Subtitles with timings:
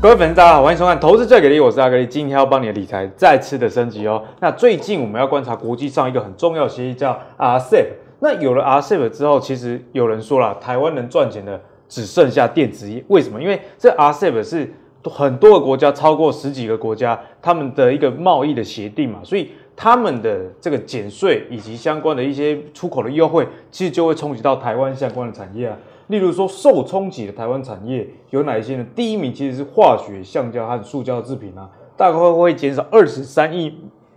[0.00, 4.22] 各位粉丝，大家好，欢迎收看《投资最给力》，我是阿格力，今天要帮你的理财再次的升级哦。
[4.38, 7.86] 那最近我们要观察国际上一个很重要的协议，叫 RCEP。
[8.20, 13.02] 那有了 RCEP 之后，其实有人说了，台湾能赚钱的只剩下电子业。
[13.08, 13.42] 为什么？
[13.42, 14.72] 因为这 RCEP 是
[15.02, 25.76] 很多个国家，超过十几个国家，他们的一个贸易的协定嘛，所以他们的这个减税以及相关的一些出口的优惠，其实就会冲击到台湾相关的产业啊。
[26.08, 28.86] 例如说，受冲击的台湾产业有哪一些呢？
[28.94, 33.74] 第一名其实是化学、橡胶和塑胶制品啊，大概会减少二十三亿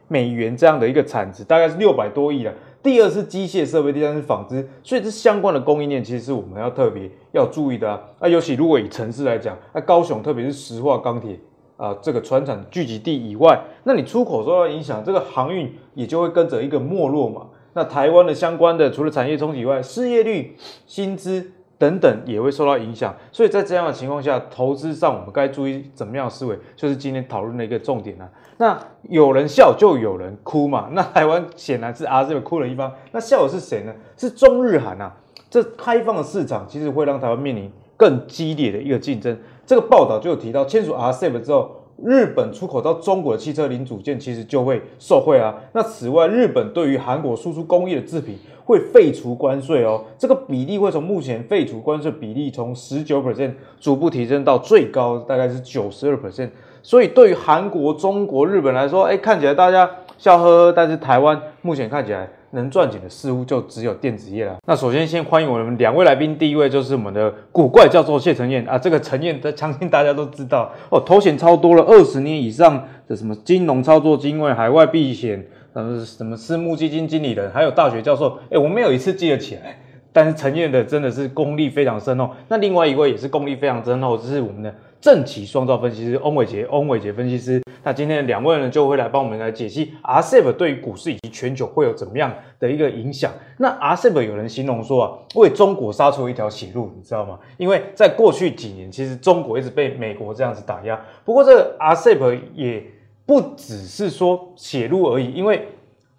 [0.08, 2.54] 美元这样的一个产值，大概是六百多亿了。
[2.82, 8.02] 第二是机械设备，第三是纺织，所以这相关的供应链其实是我们要特别要注意的啊。
[8.20, 11.38] 啊，尤其如果以城市来讲，那高雄特别是石化、钢铁
[11.76, 17.48] 啊这个船厂聚集地以外，那你出口受到影响，这个航运也就会跟着一个没落嘛。
[17.74, 20.56] 那台湾的相关的除了产业冲击以外，失业率、
[20.88, 21.52] 薪资。
[21.82, 28.30] 等等也会受到影响，所以在这样的情况下，投资上我们该注意怎么样的思维，就是今天讨论的一个重点啊。
[28.58, 28.78] 那
[29.10, 33.92] 有人笑就有人哭嘛，那台湾显然是 RCEP 哭了一方，那笑的是谁呢？
[34.16, 35.12] 是中日韩啊。
[35.50, 39.36] 这开放的市场其实会让台湾面临更激烈的一个竞争。
[39.66, 41.78] 这个报道就有提到，签署 RCEP 之后。
[42.04, 45.54] 日本出口到中国的汽车零组件其实就会受惠啊。
[45.74, 50.04] 那此外，日本对于韩国输出工业的制品会废除关税哦。
[50.18, 56.50] 这个比例会从目前废除关税比例从十九 percent 逐步提升到最高大概是九十二 percent。
[56.84, 62.30] 所以对于韩国、中国、日本来说，哎，看起来大家笑呵呵，但是台湾目前看起来。
[62.54, 64.58] 能赚钱的似乎就只有电子业了。
[64.68, 79.78] 那首先先欢迎我们两位来宾，第一位就是我们的古怪教授谢承彦啊，这个承彦，相信大家都知道哦，头衔超多了，二十年以上的什么金融操作经验、海外避险，什么什么私募基金经理人，还有大学教授，哎，我没有一次记得起来。
[80.14, 82.30] 但是承彦的真的是功力非常深厚。
[82.50, 87.62] 那另外一位也是功力非常深厚，就是我们的正奇双造分析师翁伟杰，翁伟杰分析师。
[87.82, 92.30] 那今天两位呢，就会来帮我们来解析 RCEP 对于股市以及全球会有怎么样
[92.60, 93.32] 的一个影响。
[93.58, 97.40] 那 RCEP 有人形容说啊，为中国杀出一条血路，你知道吗？
[97.56, 101.00] 因为在过去几年，其实中国一直被美国这样子打压。
[101.24, 102.84] 不过这个 RCEP 也
[103.26, 105.68] 不只是说写入而已，因为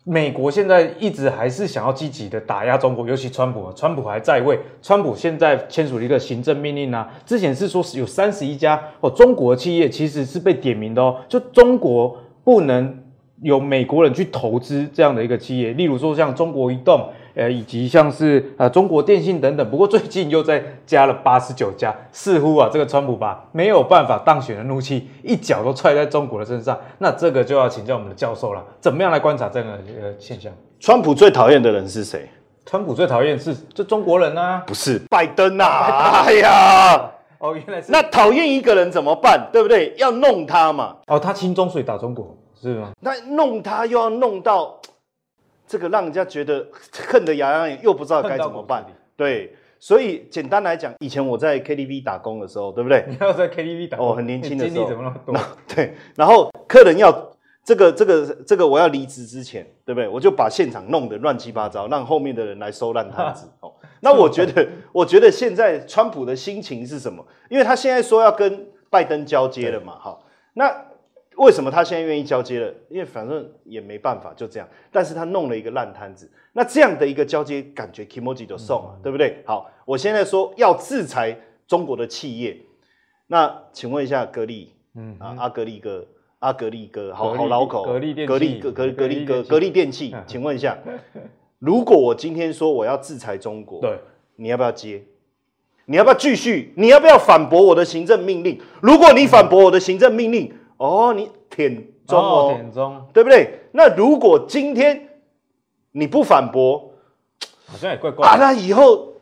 [0.04, 12.98] 美国现在一直还是想要积极的打压中国，尤其川普，川普还在位，川普现在签署了一个行政命令啊，之前是说有三十一家哦，中国企业其实是被点名的哦，就中国不能
[13.42, 17.08] 有美国人去投资这样的一个企业，例如说像中国移动。
[17.34, 30.52] 呃，以及像是呃中国电信等等，不过最近又再加了八十九家，似乎啊这个川普把没有办法当选的怒气一脚都踹在中国的身上，那这个就要请教我们的教授了，怎么样来观察这个呃现象？
[30.78, 32.28] 川普最讨厌的人是谁？
[32.66, 34.62] 川普最讨厌是这中国人啊？
[34.66, 36.24] 不是拜登呐、啊？
[36.26, 39.48] 哎呀，哦原来是那讨厌一个人怎么办？
[39.52, 39.94] 对不对？
[39.96, 40.96] 要弄他嘛？
[41.06, 42.90] 哦，他亲中所以打中国是吗？
[43.00, 44.78] 那弄他又要弄到。
[45.72, 46.66] 这个让人家觉得
[47.08, 48.84] 恨得牙痒痒，又不知道该怎么办。
[49.16, 53.02] 对，所以简单来讲，以前我在 KTV 打工的时候，对不对？
[53.08, 55.34] 你要在 KTV 打工，哦，很年轻的时候，怎么那么多？
[55.74, 57.10] 对，然后客人要
[57.64, 60.06] 这个这个这个，我要离职之前，对不对？
[60.06, 63.48] 我就把现场弄得乱七八糟，让后面的人来收烂摊子。
[63.60, 67.26] 哦，那我觉得，我觉得现在川普的心情是什么？
[67.48, 70.18] 因为他现在说要跟拜登交接了嘛，哈，
[70.52, 70.91] 那。
[71.36, 72.72] 为什么他现在愿意交接了？
[72.88, 74.68] 因为反正也没办法，就这样。
[74.90, 79.42] 但是他弄了一个烂摊子，那这样的一个交接，感觉 kimoji 就送了，对不对？
[79.46, 82.56] 好，我现在说要制裁中国的企业，
[83.26, 86.06] 那请问一下格力，嗯啊，阿格力哥，
[86.40, 90.76] 阿格力哥，好好老口，格力电，格力格格格力格格力电器，请问一下，
[91.58, 93.98] 如果我今天说我要制裁中国，对，
[94.36, 95.02] 你要不要接？
[95.86, 96.72] 你要不要继续？
[96.76, 98.60] 你要不要反驳我的行政命令？
[98.80, 101.72] 如果你反驳我的行政命令，哦，你舔
[102.08, 103.60] 中哦，舔中，对不对？
[103.70, 105.08] 那如果今天
[105.92, 106.92] 你不反驳，
[107.66, 108.32] 好像也怪怪的。
[108.32, 109.12] 啊，那以后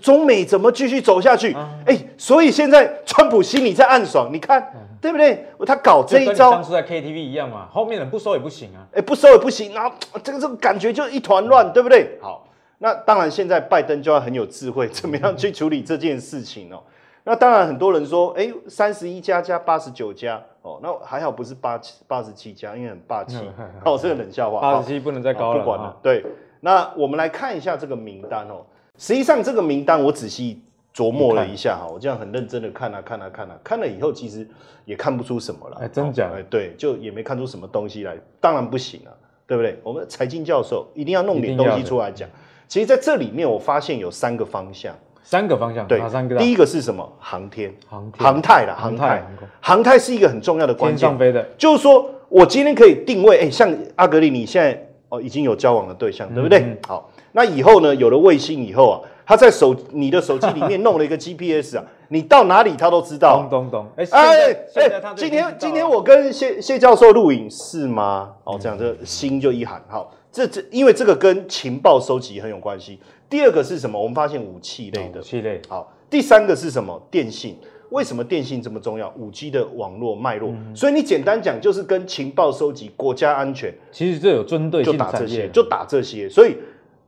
[0.00, 1.52] 中美怎么继续走下去？
[1.84, 5.46] 哎、嗯，所以现在川普心里在暗爽，你看，嗯、对不对？
[5.66, 9.94] 他搞这一招，当初在 KTV 一样嘛，后面人不收也不行啊，哎，不收也不行，然后
[10.24, 12.18] 这个这个感觉就一团乱，对不对？
[12.22, 12.48] 好，
[12.78, 16.82] 那当然现在拜登就要很有智慧，怎么样去处理这件事情哦？
[16.86, 16.92] 嗯、
[17.24, 20.42] 那当然很多人说，哎，三十一家加八十九家。
[20.62, 23.36] 哦，那还好不是八七八十七家，因为很霸气。
[23.84, 24.60] 哦，这个冷笑话。
[24.62, 25.58] 八十七不能再高了。
[25.58, 25.96] 不管了。
[26.02, 26.24] 对，
[26.60, 28.64] 那我们来看一下这个名单哦。
[28.96, 30.62] 实际上这个名单我仔细
[30.94, 34.46] 琢磨了一下哈，我这样很认真的看啊看啊看啊，看了以后其实
[34.84, 35.78] 也看不出什么了。
[35.80, 36.30] 哎，真假？
[36.34, 38.16] 哎，对，就也没看出什么东西来。
[38.40, 39.10] 当然不行啊，
[39.46, 39.78] 对不对？
[39.82, 42.28] 我们财经教授一定要弄点东西出来讲。
[42.68, 44.94] 其实在这里面我发现有三个方向。
[45.22, 46.36] 三个方向，对，哪三个？
[46.36, 47.10] 第一个是什么？
[47.18, 49.22] 航天、航天航太啦，航太，
[49.60, 51.08] 航太是一个很重要的关键。
[51.08, 56.60] 上飞的，就是说我今天可以定位，哎，像阿格里，你现在哦已经有交往的对象，对不对？
[56.60, 63.46] 嗯、好，那以后呢，有了卫星以后啊，他在手你的手机里面弄了一个 GPS 啊，你到哪里他都知道。
[63.48, 68.32] 咚咚咚，哎哎哎，今天今天我跟谢谢教授录影是吗？
[68.44, 69.82] 哦，这样这心就一寒。
[69.88, 73.00] 好，这这因为这个跟情报收集很有关系。
[73.32, 73.98] 第二个是什么？
[73.98, 75.58] 我们发现武器类的，武器类。
[75.66, 77.00] 好，第三个是什么？
[77.10, 77.56] 电信。
[77.88, 79.10] 为什么电信这么重要？
[79.16, 80.50] 五 G 的网络脉络。
[80.50, 83.72] 嗯、所以你简单讲，就是跟情报收集、国家安全。
[83.90, 86.28] 其实这有针对性就打这些，就打这些。
[86.28, 86.58] 所以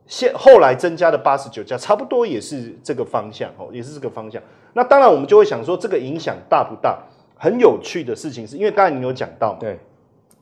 [0.06, 4.42] 现后来增加的八十九家，差不多也是这个方向哦，也是这个方向。
[4.72, 6.98] 那当然，我们就会想说，这个影响大不大？
[7.36, 9.78] 很有趣的事情是，因为刚才你有讲到嘛，对，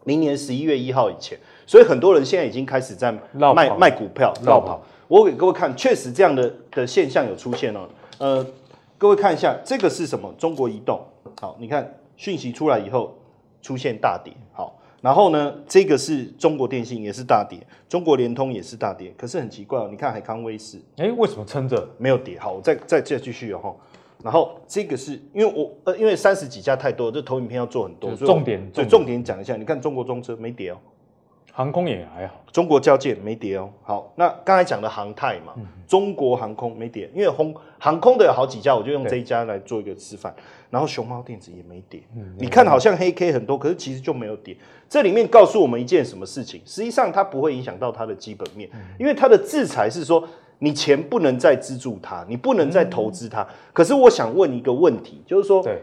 [0.05, 1.37] 明年十一月一号以前，
[1.67, 4.81] 所以很多人现在已经开始在卖跑卖股票绕跑。
[5.13, 7.87] 我给各位看，确实这样的的现象有出现哦。
[8.17, 8.47] 呃，
[8.97, 10.35] 各位看一下，这个是什么？
[10.39, 10.99] 中国移动。
[11.39, 13.15] 好，你看讯息出来以后
[13.61, 14.33] 出现大跌。
[14.55, 17.59] 好，然后呢，这个是中国电信也是大跌，
[17.91, 19.13] 中国联通也是大跌。
[19.15, 22.39] 可是很奇怪哦，你看海康威视，哎，为什么撑着没有跌？
[22.39, 23.77] 好，我再再再继续哦。
[24.25, 29.57] 然后这个是因为我呃，因为三十几家太多，这投影片要做很多，所以重点对重点讲一下。
[29.57, 30.79] 你看中国中车没跌哦。
[31.55, 33.69] 航空也还好，中国交界没跌哦。
[33.83, 40.35] 好，那刚才讲的航太嘛，嗯、中国航空没跌，因为航航空的有好几家，我就用这一家来做一个示范。
[40.71, 44.57] 然后熊猫电子也没跌，嗯、你看好像黑 K 很多，可是其实就没有跌。
[44.89, 46.63] 这里面告诉我们一件什么事情？
[46.65, 50.27] 实际上它不会影响到它的基本面，嗯、因为它的制裁是说
[50.61, 53.43] 你钱不能再资助它，你不能再投资它。
[53.43, 55.83] 嗯、可是我想问一个问题，就是说，对。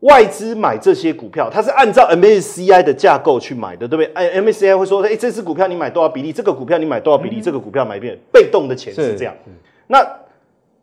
[0.00, 4.12] 外资买这些股票，它是按照 MSCI 的架构去买的，对不对？
[4.14, 6.32] 哎，MSCI 会说，哎，这支股票你买多少比例？
[6.32, 7.40] 这个股票你买多少比例？
[7.40, 9.34] 嗯、这个股票买遍被动的钱是这样。
[9.88, 10.06] 那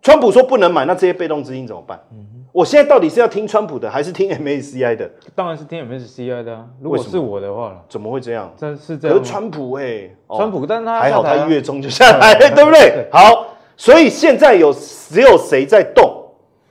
[0.02, 1.98] 川普说不能买，那这些被动资金怎么办？
[2.12, 5.10] 嗯、我现在到底是要听川普的，还是听 MSCI 的？
[5.34, 6.66] 当然是听 MSCI 的啊。
[6.82, 8.54] 如果是我的话，怎么会这样？
[8.58, 9.18] 这是这样。
[9.18, 12.90] 可是川普哎、欸，川普，但他还好，他一月中就下来，对，不对？
[12.90, 13.48] 对好，
[13.78, 16.22] 所以现在有只有谁在动，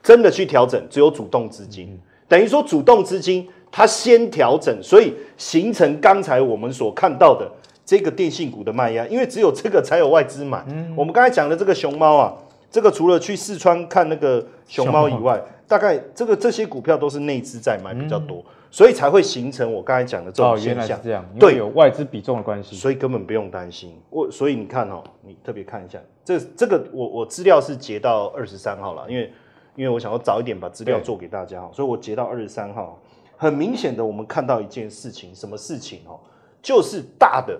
[0.03, 0.79] 真的去调整？
[0.91, 1.87] 只有主动资金。
[1.87, 7.47] 嗯等于说，主动资金它先调整，所以形成刚才我们所看到的
[7.85, 10.65] 这个电信股的卖压，因为只有这个才有外资买。
[10.69, 12.33] 嗯，我们刚才讲的这个熊猫啊，
[12.71, 20.99] 这个除了去四川看那个熊猫以外，大概这个这些股票都是内资在买比较多，所以才会形成我刚才讲的这种现象。
[21.03, 23.93] 这样，对，有外资比重的关系，所以根本不用担心。
[24.09, 29.31] 我所以你看哦，你特别看一下，这这个我我资料是截到二十三号了，因为。
[29.75, 32.99] 因为我想要早一点把资料做给大家，对所以我截到二十三号。
[33.37, 36.17] 很明显的，我们看到一件事情，什么事情哦？
[36.61, 37.59] 就是大的，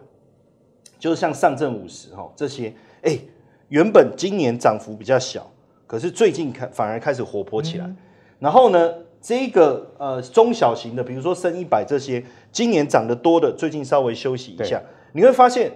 [0.98, 3.20] 就是像上证五十哈这些，哎，
[3.68, 5.46] 原本今年涨幅比较小，
[5.86, 7.86] 可是最近开反而开始活泼起来。
[7.86, 7.98] 嗯、
[8.40, 12.24] 然后呢，这个呃中小型的，比如说深一百这些，
[12.54, 15.74] 今年涨得多的，最近稍微休息一下，你会发现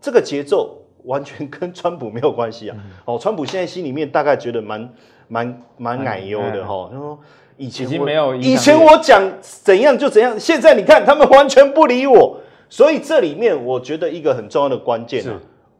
[0.00, 2.76] 这个节奏完全跟川普没有关系啊。
[2.78, 4.88] 嗯、哦，川普现在心里面大概觉得蛮。
[5.32, 7.16] 蛮蛮奶油的哈，他说
[7.56, 12.36] 以前没有，以前我讲怎样就怎样，现在你看他们完全不理我，
[12.68, 15.32] 所以这里面我觉得一个很重要的关键是。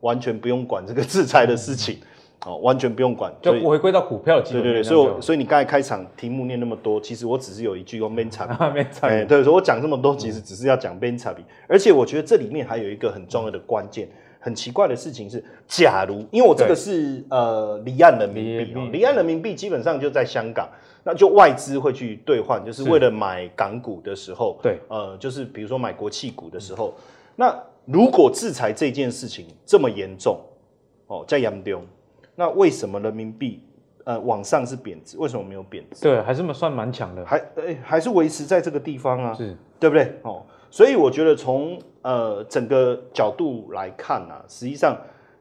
[0.03, 1.99] 完全不用管这个制裁的事情，
[2.47, 4.63] 哦，完全不用管，就回归到股票基本。
[4.63, 14.09] 对对对，所以我所以你刚才开场题目念那么多，其实我只是有一句用边差边差， 哎，对，所以我讲这么多，其实只是要讲边差比，而且我觉得这里面还有一个很重要的关键。
[14.41, 20.67] 很奇怪的事情是，假如因为我这个是对呃离岸人民币哦，离岸人民币基本上就在香港，
[21.05, 27.03] 那就外资会去兑换，就是为了买港股的时候，对，呃，就是比如说买国企股的时候，嗯、
[27.37, 30.41] 那如果制裁这件事情这么严重
[31.07, 31.85] 哦，在严重，
[32.35, 33.63] 那为什么人民币
[34.05, 35.19] 呃往上是贬值？
[35.19, 36.03] 为什么没有贬值？
[36.03, 40.15] 对，还是算蛮强的，还哎还是维持在这个地方啊，是对不对？
[40.23, 40.43] 哦。
[40.73, 44.97] 所以我觉得从呃整个角度来看啊，实际上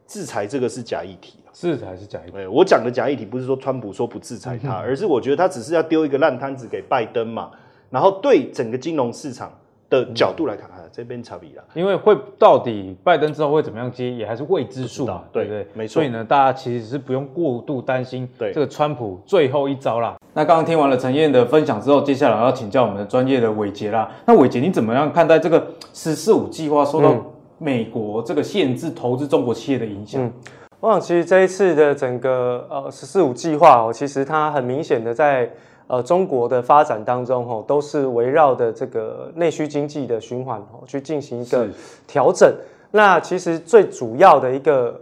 [0.07, 1.35] 制裁这个是假议题。
[1.51, 2.45] 制裁是假议题。
[2.47, 7.51] 我讲的假议题不是说川普说不制裁他，而是我觉得他只是要丢一个烂摊子给拜登嘛，
[7.89, 9.51] 然后对整个金融市场
[9.89, 11.63] 的角度来看，啊，这边差别了。
[11.73, 15.67] 因为会到底拜登之后会怎么样接，也还是未知数嘛，对不对？
[15.73, 15.95] 没错。
[15.95, 20.15] 所以呢，大家其实是不用过度担心这个川普最后一招啦。
[20.33, 24.09] 那刚刚听完了陈燕的分享之后，接下来要请教我们的专业的伟杰啦。
[24.25, 27.15] 那伟杰，你怎么样看待这个“十四五”计划受到
[27.57, 30.21] 美国这个限制投资中国企业的影响？
[30.23, 30.31] 嗯，
[30.79, 35.51] 我想其实这一次的整个呃“十四五”计划哦，其实它很明显的在
[35.89, 41.67] 呃中国的发展当中哦，都是围绕的这个内需经济的循环哦去进行一个
[42.07, 42.49] 调整。
[42.91, 44.97] 那其实最主要的一个。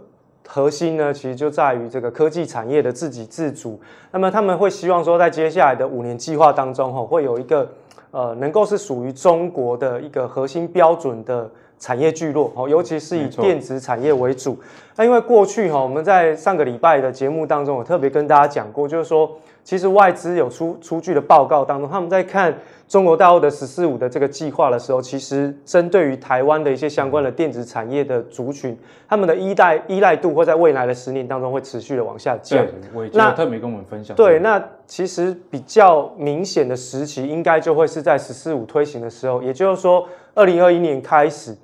[0.50, 3.78] 核心呢，其实就在于这个科技产业的自给自足。
[4.10, 7.68] 那么他们会希望说，在接下来的五年计划当中，哈，会有一个
[8.12, 14.58] 呃，能够是属于中国的一个核心标准的产业聚落，哦，尤其是以电子产业为主。
[14.96, 19.30] 那因为过去哈，我们在上个礼拜的节目当中，我特别跟大家讲过，就是说，
[19.68, 22.56] 其实外资有出出具的报告当中，他们在看。
[22.88, 28.74] 中国大陆的“十四五”的这个计划的时候，其实针对于台湾的一些相关的电子产业的族群，
[29.06, 32.64] 他们的依赖依赖度会在未来的十年当中会持续的往下降。
[32.64, 34.16] 对，我也特别跟我们分享。
[34.16, 41.54] 对，那其实比较明显的时期，应该就会是在“十四五”推行的时候，也就是说，二零二一年开始，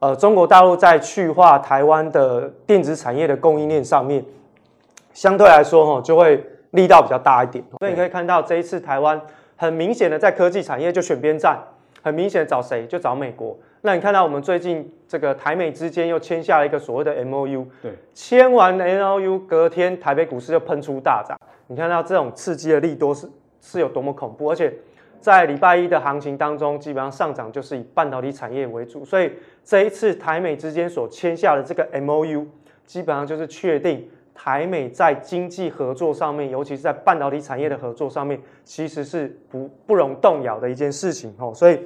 [0.00, 4.24] 呃，中国大陆在去化台湾的电子产业的供应链上面，
[5.12, 7.64] 相对来说，哈，就会力道比较大一点。
[7.78, 9.18] 所以你可以看到这一次台湾。
[9.54, 11.56] 很明显的，在科技产业就选边站，
[12.02, 13.56] 很明显的找谁就找美国。
[13.82, 21.38] 那你看到我们最近这个台美之间又签下了一个所谓的 MOU，对，签完 MOU 隔天台北股市就喷出大涨。
[21.68, 23.28] 你看到这种刺激的利多是
[23.60, 24.74] 是有多么恐怖，而且
[25.20, 29.04] 在礼拜一的行情当中，基本上上涨就是以半导体产业为主。
[29.04, 29.30] 所以
[29.62, 32.44] 这一次台美之间所签下的这个 MOU，
[32.84, 34.10] 基本上就是确定。
[34.34, 41.52] 台美在经济合作上面，尤其是在半导体产业的合作上面，其实是不不容动摇的一件事情哦。
[41.54, 41.78] 所以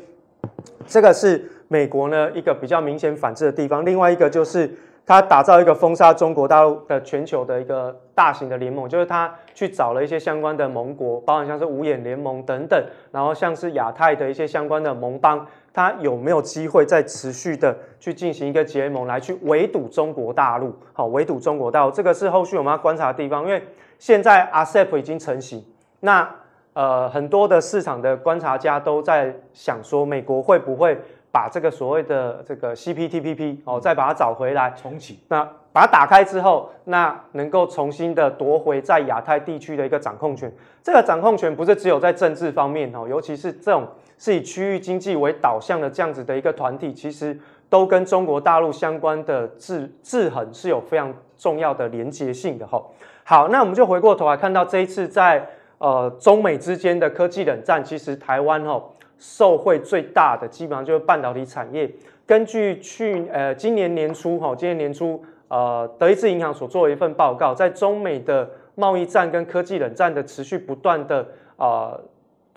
[0.86, 3.84] 这个是美国呢一个比较明显反制的地方。
[3.84, 4.70] 另外一个就是
[5.04, 15.46] 他打造一个封杀中国大陆的全球的一个大型的联盟，就是他去找了一些相关的盟国，包含像是五眼联盟等等，然后像是亚太的一些相关的盟邦。
[15.76, 20.74] 它有没有机会再持续的去进行一个结盟，来去围堵中国大陆？
[20.94, 23.44] 好，围堵中国大陆，这个是后续我们要观察的地方。
[23.44, 23.62] 因为
[23.98, 25.62] 现在 ASEP 已经成型，
[26.00, 26.26] 那
[26.72, 30.96] 呃很多的市场的观察家都在想说，美国会不会
[31.30, 35.20] 把这个所谓的这个 CPTPP 哦，再把它找回来重启？
[35.28, 40.50] 那把它打开之后，那能够重新的夺回在亚太地区的一个掌控权。
[40.82, 43.86] 这个掌控权不是只有在政治方面哦，尤其是这种。
[44.18, 52.82] 是以区域经济为导向的这样子的一个团体，其实都跟中国大陆相关的制制衡是有非常重要的连接性的哈。
[53.24, 55.46] 好，那我们就回过头来看到这一次在
[55.78, 58.82] 呃中美之间的科技冷战，其实台湾哈
[59.18, 61.90] 受惠最大的基本上就是半导体产业。
[62.26, 72.00] 根据去呃今年年初哈，今年年初呃德意志银行所做的一份报告，在中美的贸易战跟科技冷战的持续不断的呃。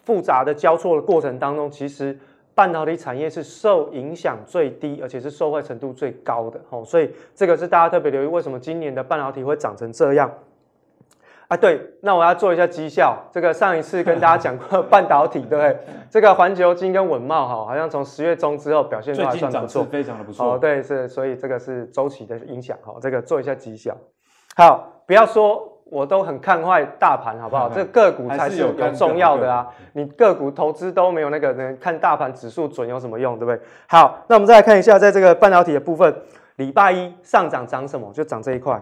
[0.09, 2.17] 复杂的交错的过程当中，其实
[2.55, 6.59] 半导体产业是受影响最低，而且是受惠程度最高的。
[6.71, 10.33] 哦，所以这个是大家特别留意，为什么今年的半导体会长成这样？
[11.47, 13.15] 啊，对，那我要做一下绩效。
[13.31, 15.77] 这个上一次跟大家讲过 半导体，对不对？
[16.09, 20.55] 这个环球金跟稳懋，哈，好像从十月中之后表现都还算不错，非常的不错。
[20.55, 22.75] 哦，对，是，所以这个是周期的影响。
[22.81, 23.95] 哈，这个做一下绩效。
[24.55, 25.75] 好，不要说。
[25.89, 27.69] 我都很看坏大盘，好不好？
[27.73, 29.67] 这个个股才是有重要的啊！
[29.93, 33.59] 你个股投资都没有那个，看大盘指数准有什么用，对不对？
[33.87, 36.13] 好，那我们再来看一下，在这个半导体的部分，
[36.57, 38.11] 礼拜一上涨涨什么？
[38.13, 38.79] 就涨这一块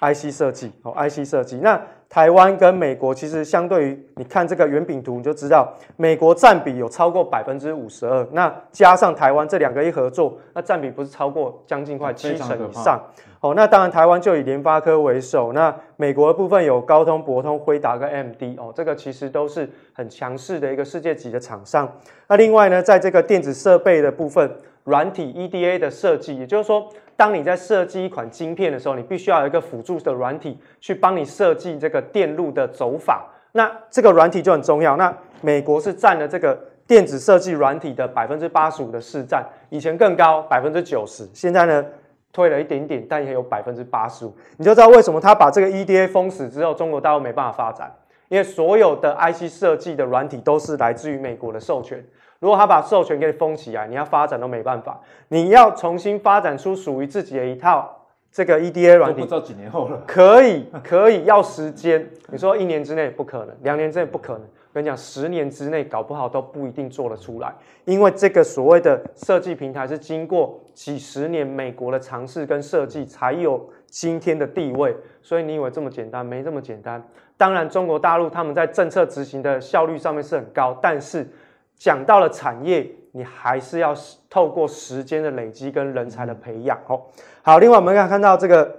[0.00, 1.58] ，IC 设计哦，IC 设计。
[1.62, 13.00] 那台湾跟美国其实相对于，你看这个圆饼图，你就知道美国占比有超过百分之五十二，那加上台湾这两个一合作，那占比不是超过将近快七成以上。
[13.40, 15.52] 哦，那当然，台湾就以联发科为首。
[15.52, 21.92] 那美国的部分有高通、博通、辉达跟 AMD 哦，这个其实都是很强势的一个世界级的厂商。
[22.28, 24.50] 那另外呢，在这个电子设备的部分，
[24.84, 33.26] 软体 EDA 的设计，也就是说，当你在设计一款晶片的时候，你必须要有一个辅助的软体去帮你设计这个电路的走法。
[33.52, 34.96] 那这个软体就很重要。
[34.96, 41.84] 那美国是占了这个电子设计软体的百分之八十五的市占，以前更高百分之九十，现在呢？
[42.32, 47.90] 退了一点点，但也有百分之八十五，你就知道为什么他把这个 EDA 封死之后，中国大陆没办法发展，
[48.28, 52.04] 因为所有的 IC 设计的软体都是来自于美国的授权。
[52.38, 55.00] 如果他把授权给你封起来，你要发展都没办法。
[55.28, 60.02] 你要重新发展出属于自己的一套这个 EDA 软体，不知道几年后了。
[60.06, 62.08] 可以，可以，要时间。
[62.28, 64.42] 你说一年之内不可能，两年之内不可能。
[64.74, 67.50] 跟你讲，十年之内搞不好都不一定做得出来，
[67.86, 76.26] 因为这个所谓的设计平台是经过几十年美国的尝试跟设计才有今天的地位，所以你以为这么简单？
[76.26, 77.02] 没这么简单。
[77.38, 81.26] 当然，中国大陆他们在政策执行的效率上面是很高，但是
[81.76, 83.94] 讲到了产业，你还是要
[84.28, 86.78] 透过时间的累积跟人才的培养。
[86.86, 87.02] 哦，
[87.42, 88.76] 好，另外我们可以看到这个，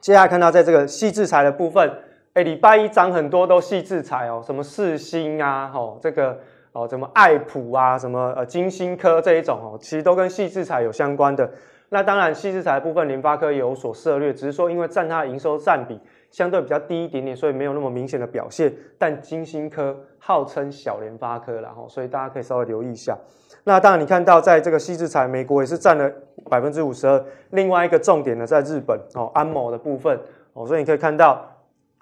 [0.00, 1.90] 接下来看到在这个矽智财的部分。
[2.34, 6.38] 哎，礼拜一涨很多都矽智财哦，什么四星啊，吼这个
[6.72, 11.50] 哦，什么爱普啊，什么呃晶心科这一种哦，其实都跟矽智财有相关的。
[11.88, 15.98] 那当然，矽智财部分联发科有所涉猎，只是说因为占它的营收占比
[16.30, 18.72] 相对比较低一点点，所以没有那么明显的表现。
[18.98, 23.16] 但晶心科号称小联发科，然后所以大家可以稍微留意一下。
[23.64, 26.10] 那当然，你看到在这个矽智材，美国也是占了
[26.48, 27.24] 百分之五十二。
[27.50, 30.18] 另外一个重点呢，在日本哦，安某的部分
[30.52, 31.44] 哦，所以你可以看到，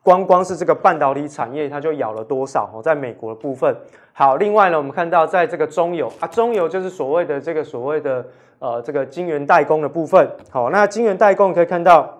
[0.02, 3.76] 光光是这个半导体产业，它就咬了多少哦，在美国的部分。
[4.12, 8.24] 好，另外呢，我们看到在这个中游啊，中游就是所谓的这个所谓的。
[8.58, 12.10] 呃，这个晶圆代工的部分，好，那晶圆代工可以看到，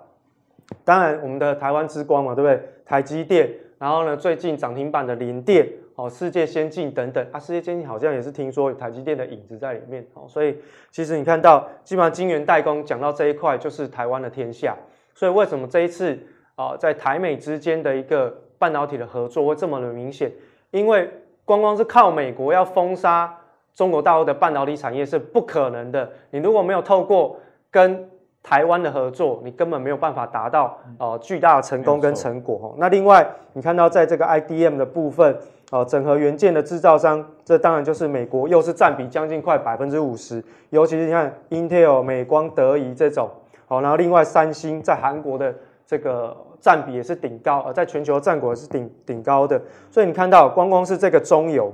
[0.84, 2.60] 当然我们的台湾之光嘛，对不对？
[2.84, 10.56] 台积电，然后呢，最近涨停板的联电，哦，世界先进等等啊，世界先进好像也是听说有台积电的影子在里面，哦，所以
[10.90, 14.76] 其实你看到，基本上晶圆代工讲到这一块就是台湾的天下，
[15.14, 16.18] 所以为什么这一次
[16.54, 20.30] 啊，在台美之间的一个半导体的合作会这么的明显？
[20.70, 21.10] 因为
[21.44, 23.38] 光光是靠美国要封杀。
[23.74, 26.10] 中国大陆的半导体产业是不可能的。
[26.30, 27.38] 你如果没有透过
[27.70, 28.08] 跟
[28.48, 32.72] 台湾的合作，你根本没有办法达到呃巨大的成功跟成果。
[32.78, 35.36] 那另外，你看到在这个 IDM 的部分，
[35.72, 40.40] 呃，整合元件的制造商，这当然就是美国，又是占比将近快百分之五十。
[40.70, 43.28] 尤其是你看 Intel、美光、德仪这种，
[43.66, 45.52] 好，然后另外三星在韩国的
[45.84, 49.60] 这个占比也是顶高，而在全球占比也是顶顶高的。
[49.90, 51.72] 所以你看到，光光是这个中游。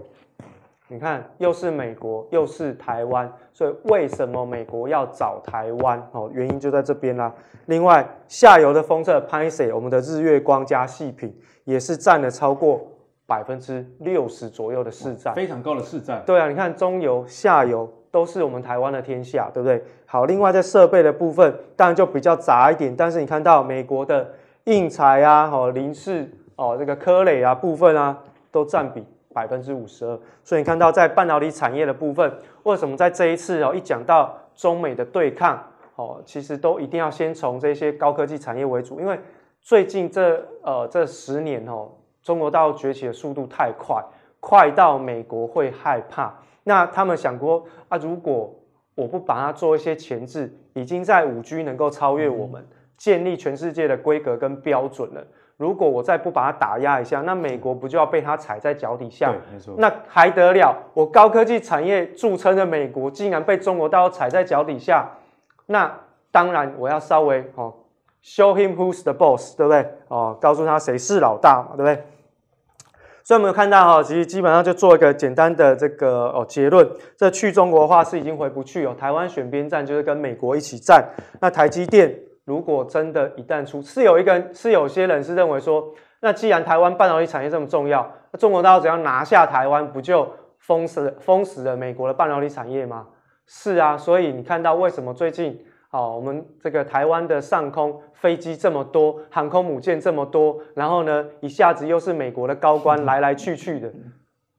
[0.92, 6.06] 你看，又是美国，又是台湾，所以为什么美国要找台湾？
[6.12, 7.32] 哦，原因就在这边啦。
[7.64, 11.34] 另外，下游的封测拍摄，我们的日月光加细品
[11.64, 12.78] 也是占了超过
[13.26, 16.22] 百分之六十左右的市占，非常高的市占。
[16.26, 19.82] 对啊，你看中游、下游都是我们台湾的天下，对不对？
[20.04, 24.30] 好，另外在设备的部分，当然就比较杂一点，但是你看到美国的
[24.64, 28.18] 应材啊、哦林氏哦这个科磊啊部分啊，
[28.50, 29.02] 都占比。
[29.32, 35.62] 百分之五十二，所以你看到在半导体产业的部分，为什么在这一次哦，一讲到中美的对抗
[35.96, 39.18] 哦，其实都一定要先从这些高科技产业为主，因为
[39.60, 41.90] 最近这呃这十年哦，
[42.22, 44.04] 中国大陆崛起的速度太快，
[44.40, 46.34] 快到美国会害怕。
[46.64, 48.54] 那他们想过啊，如果
[48.94, 52.64] 我不把它做一些前置，已经在五 G 能够超越我们，
[52.96, 55.26] 建立全世界的规格跟标准了。
[55.58, 59.32] 如果我再不把它打压一下，那美国不就要被它踩在脚底下？
[59.52, 59.74] 没错。
[59.78, 60.76] 那还得了？
[60.92, 65.08] 我高科技产业著称的美国，竟然被中国大陆踩在脚底下，
[65.66, 65.92] 那
[66.32, 67.72] 当然我要稍微哦
[68.24, 69.86] ，show him who's the boss，对不对？
[70.08, 72.02] 哦，告诉他谁是老大嘛，对不对？
[73.22, 78.96] 所以我们有看到哈，其实基本上就做一个简单的这个哦结论，这去中国化是已经回不去哦。
[78.98, 81.08] 台湾选边站就是跟美国一起站，
[81.40, 82.12] 那台积电。
[82.44, 90.28] 如果真的，一旦出，是有一个，是有些人是认为说，那既然台湾半导体产业这么重要，中国大陆只要拿下台湾，不就
[90.58, 93.06] 封死封死了美国的半导体产业吗？
[93.46, 103.92] 是啊，所以你看到为什么最近，哦，我们这个台湾的上空飞机这么多，航空母舰这么多，然后呢，一下子又是美国的高官来来去去的，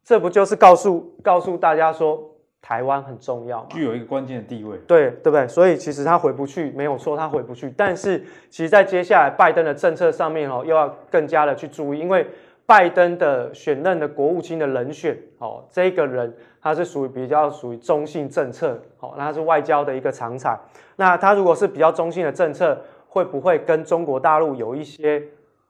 [0.04, 2.33] 这不就是告诉告诉大家说，
[2.66, 5.46] 台湾很重要，具有一个关键的地位，对对不对？
[5.46, 7.70] 所以其实他回不去，没有错，他回不去。
[7.76, 8.18] 但是
[8.50, 12.26] 其实，在接下来拜登的政策上面哦，又要更加的去注意，因为
[12.66, 20.58] 拜登的选任的国务卿的人选哦，这个人他是属于比较属于中性政策，哦，那他是外交的一个长才。
[20.96, 25.22] 那他如果是比较中性的政策，会不会跟中国大陆有一些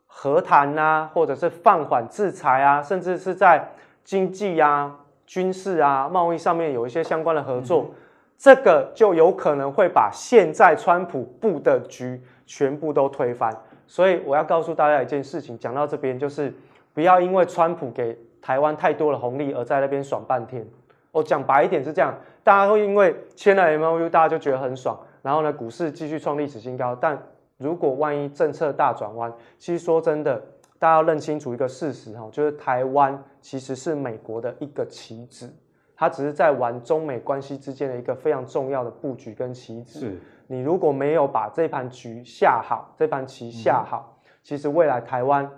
[0.06, 3.68] 和谈啊，或者是放缓制裁啊，甚至是在
[4.04, 5.00] 经济啊？
[5.26, 7.96] 军事啊，贸易上面有一些相关的合作，嗯、
[8.38, 13.52] 这个就有可能会把现在川普布的局全部都推翻。
[13.88, 16.54] 所以我要告诉大家一件事情，讲到这边就是
[16.94, 20.66] 不要因为川普给台湾太多的红利而在那边爽半天。
[21.12, 26.96] 我讲白一点是这样，大家会因为签了 MOU，大家就觉得很爽，然后呢，股市继续创历史新高。
[26.96, 27.22] 但
[27.58, 30.42] 如果万一政策大转弯，其实说真的。
[30.84, 35.50] 大家要认清楚一个事实哈，就是台湾其实是美国的一个棋子，
[35.96, 40.02] 它只是在玩中美关系之间的一个非常重要的布局跟棋子。
[40.02, 45.50] 是，你如果没有把这盘局下好，这盘棋下好，嗯、其实未来台湾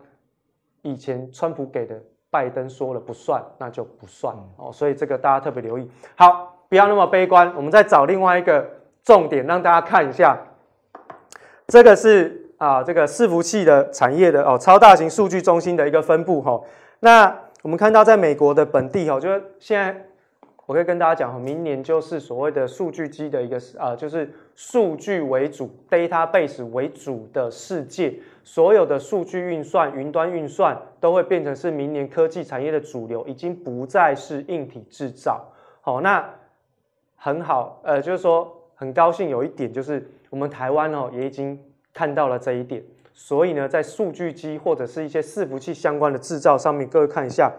[0.83, 4.71] 以前川普给的拜登说了不算，那就不算哦。
[4.71, 5.89] 所以这个大家特别留意。
[6.15, 8.63] 好，不要那么悲观，我们再找另外一个
[9.03, 10.37] 重点让大家看一下，
[11.65, 12.44] 这个是。
[12.57, 16.63] 啊，这个伺服器的产业的哦，超大型数据中心的一个分布哈、哦。
[16.99, 20.05] 那我们看到，在美国的本地哈、哦，就是现在
[20.65, 28.13] 我可以跟大家讲，明年就是所谓的数据机的一个啊，就是数据为主，database 为主的世界，
[28.43, 35.45] 所有的数据运算、云端运算都会变成是明年科技产业的主流，已经不再是硬体制造。
[35.81, 36.27] 好，那
[37.15, 38.51] 很好，呃，就是说。
[38.77, 41.57] 很高兴有一点就是我们台湾哦也已经
[41.95, 47.49] 看到了这一点，所以呢，在数据机或者是一些伺服器相关的制造上面，各位看一下，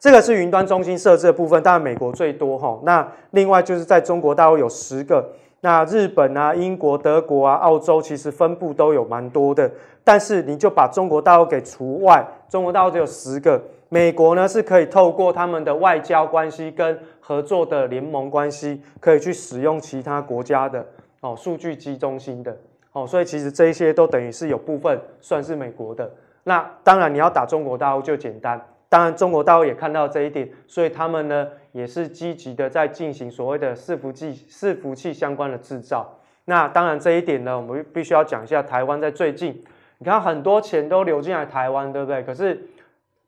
[0.00, 2.80] 这个是云端中心设置的部分，当然美国最多哈。
[2.84, 9.70] 那另外就是在中国大陆有十个，那日本啊、英国、德国啊、澳洲其实分布都有蛮多的，
[10.02, 13.62] 但是你就把中国大陆给除外，中国大陆只有十个。
[13.90, 20.86] 美国呢是可以透过他们的外交关系跟合作的联盟关系，可以去使用其他国家的
[21.20, 22.56] 哦数据机中心的
[22.92, 26.10] 哦，所以其实这一些都等于是有部分算是美国的。
[26.44, 36.18] 那当然你要打中国大陆就简单，当然中国大陆也看到这一点，所以他们呢也是积极的在进行所谓的伺服器伺服器相关的制造。
[36.44, 39.62] 那当然这一点呢，我们必须要讲一下台湾在最近，
[39.98, 42.22] 你看很多钱都流进来台湾，对不对？
[42.24, 42.60] 可是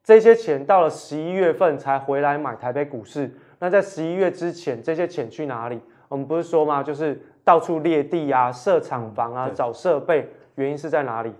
[0.03, 5.81] 这些钱到了十一月份才回来买台北股市，那在十一月之前，这些钱去哪里？
[6.09, 6.83] 我们不是说吗？
[6.83, 11.33] 就是到处裂地啊、设厂房啊、找设备，原因是在哪里？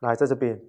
[0.00, 0.60] 来，在这边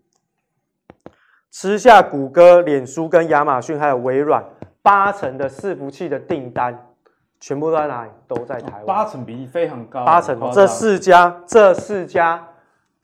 [1.51, 4.43] 吃下谷歌、脸书跟亚马逊还有微软
[4.81, 6.93] 八成的伺服器的订单，
[7.39, 8.11] 全部都在哪里？
[8.27, 8.85] 都在台湾。
[8.85, 10.05] 八成比例非常高。
[10.05, 12.47] 八成，这四家，这四家。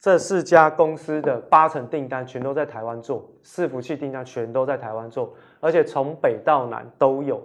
[0.00, 7.44] 这四家公司的八成订单全都在台湾做，伺服器订单全都在台湾做，而且从北到南都有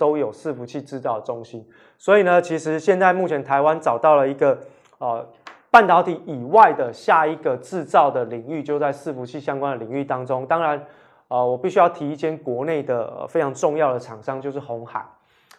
[0.00, 1.62] 都有伺服器制造中心。
[1.98, 4.58] 所以呢，其实现在目前台湾找到了一个
[4.96, 5.28] 呃
[5.70, 10.46] 半导体以外的下一个制造的领域，就在伺服器相关的领域当中。
[10.46, 10.82] 当然，
[11.28, 15.04] 呃，我必须要提一间国内的非常重要的厂商，就是鸿海。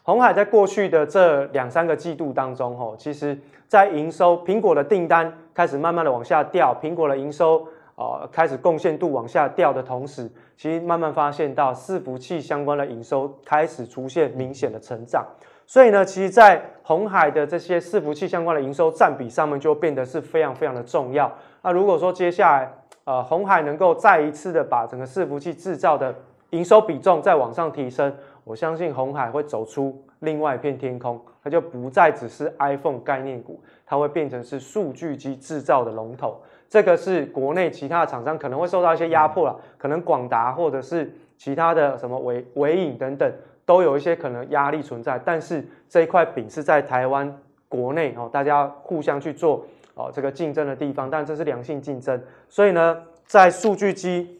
[0.01, 15.25] 鸿海在过去的这两三个季度当中，吼，其实在营收，苹果的订单开始慢慢的往下掉，苹果的营收呃开始贡献度往下掉的同时，其实慢慢发现到伺服器相关的营收开始出现明显的成长，
[15.65, 21.31] 所以呢，其实，在红海的这些伺服器相关的营收占比上面就变得是非常非常的重要。
[21.61, 22.73] 那如果说接下来
[23.03, 26.13] 呃红海能够再一次的把整个伺服器制造的
[26.51, 28.13] 营收比重再往上提升。
[28.43, 36.41] 我相信红海会走出另外一片天空，它就不再只是 iPhone 概念股，它会变成是数据机制造的龙头。
[36.71, 43.29] 这个是国内其他的厂商可能会受到一些压迫了，可能广达或者是其他的什么伟伟影等等，
[43.65, 45.21] 都有一些可能压力存在。
[45.23, 52.23] 但是这一块饼是在台湾国内哦，大家互相去做哦这个竞争的地方，但这是良性竞争。
[52.47, 54.39] 所以呢，在数据机。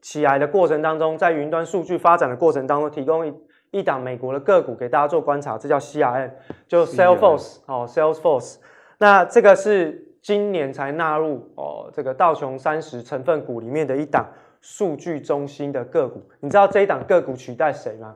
[0.00, 3.34] 起来的过程当中，在云端数据发展的过程当中，提供一
[3.72, 6.30] 一档美国的个股给大家做观察，这叫 CRM，
[6.68, 8.58] 就 Salesforce 哦，Salesforce。
[8.98, 14.28] 那这个是今年才纳入哦，这个道琼三十成分股里面的一档
[14.60, 16.22] 数据中心的个股。
[16.40, 18.14] 你知道这一档个股取代谁吗？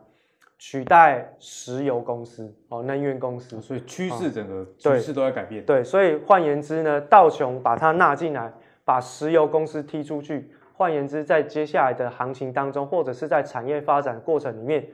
[0.59, 3.59] 取代石油公司哦，能源公司。
[3.63, 5.65] 所以趋势整个趋势都在改变。
[5.65, 8.53] 对，所以换言之呢，道琼把它纳进来，
[8.85, 10.51] 把石油公司踢出去。
[10.75, 14.87] 换言之，在接下来的行情当中，或者是在产业发展过程里面，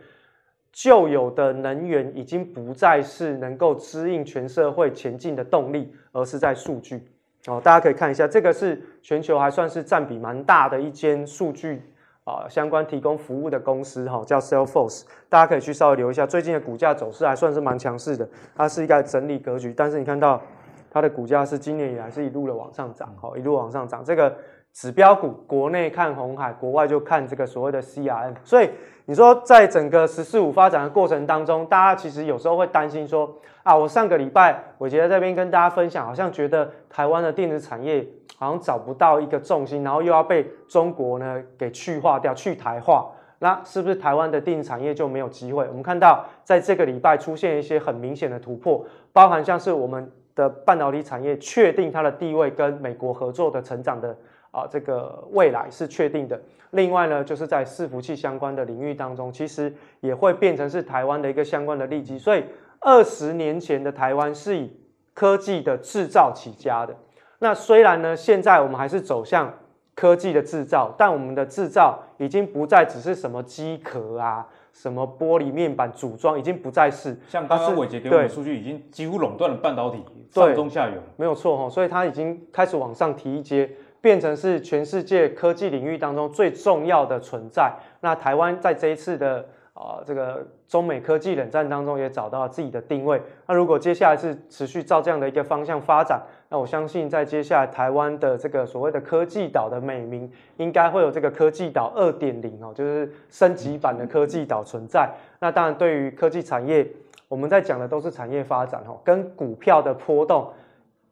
[0.72, 7.08] 旧有的能源已经不再是能够支应全社会前进的动力，而是在数据。
[7.46, 11.82] 哦，大家可以看一下，这个是全球还算是占比蛮大的一间数据
[12.24, 15.04] 啊相关提供服务的公司，哈，叫 Salesforce。
[15.28, 20.42] 大家可以去稍微留一下，最近的股价走势还算是蛮强势的，它是一个整理格局，但是你看到
[20.90, 24.36] 它的股价是今年以来是一路的往上涨，好，一路往上涨，这个。
[24.72, 28.34] 指标股，国内看红海，国外就看这个所谓的 CRM。
[28.44, 28.70] 所以
[29.06, 45.66] 你说，在整个十四五发展的过程当中，大家其实有时候会担心说，啊，我上个礼拜伟捷在这边跟大家分享，好像觉得台湾的电子产业好像找不到一个重心，然后又要被中国呢给去化掉、去台化，那是不是台湾的电子产业就没有机会？
[45.66, 54.16] 我们看到在这个礼拜出现一些很明显的突破，包含像是我们的半导体产业确定它的地位跟美国合作的成长的。
[54.50, 56.40] 啊，这个未来是确定的。
[56.72, 62.18] 另外呢，就是在伺服器相关的领域当中，其实也会变成是台湾的一个相关的利基。
[62.18, 62.44] 所以，
[62.80, 64.70] 二十年前的台湾是以
[65.14, 66.94] 科技的制造起家的。
[67.38, 69.52] 那虽然呢，现在我们还是走向
[69.94, 77.18] 科技的制造，但我们的制造已经不再只是什么机壳啊、什么玻璃面板组装，已经不再是。
[77.28, 81.00] 像刚刚伟杰给我们的数据，已经几乎垄断了半导体上中下游。
[81.16, 83.70] 没有错哈，所以它已经开始往上提一阶。
[84.00, 87.72] 变成是全世界科技领域当中最重要的存在。
[88.00, 93.20] 那台湾在这一次的啊、呃、这个中美科技冷战当中也找到了自己的定位。
[93.46, 105.10] 那如果接下来是持续照这样的一个方向发展，那我相信在接下来台湾的这个所谓的科技岛的美名，应该会有这个科技岛二点零哦，就是升级版的科技岛存在。
[105.40, 106.86] 那当然对于科技产业
[107.28, 110.50] 我们在讲的都是产业发展哦，跟股票的波动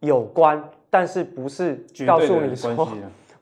[0.00, 0.62] 有关，
[0.96, 2.88] 但是不是告诉你说，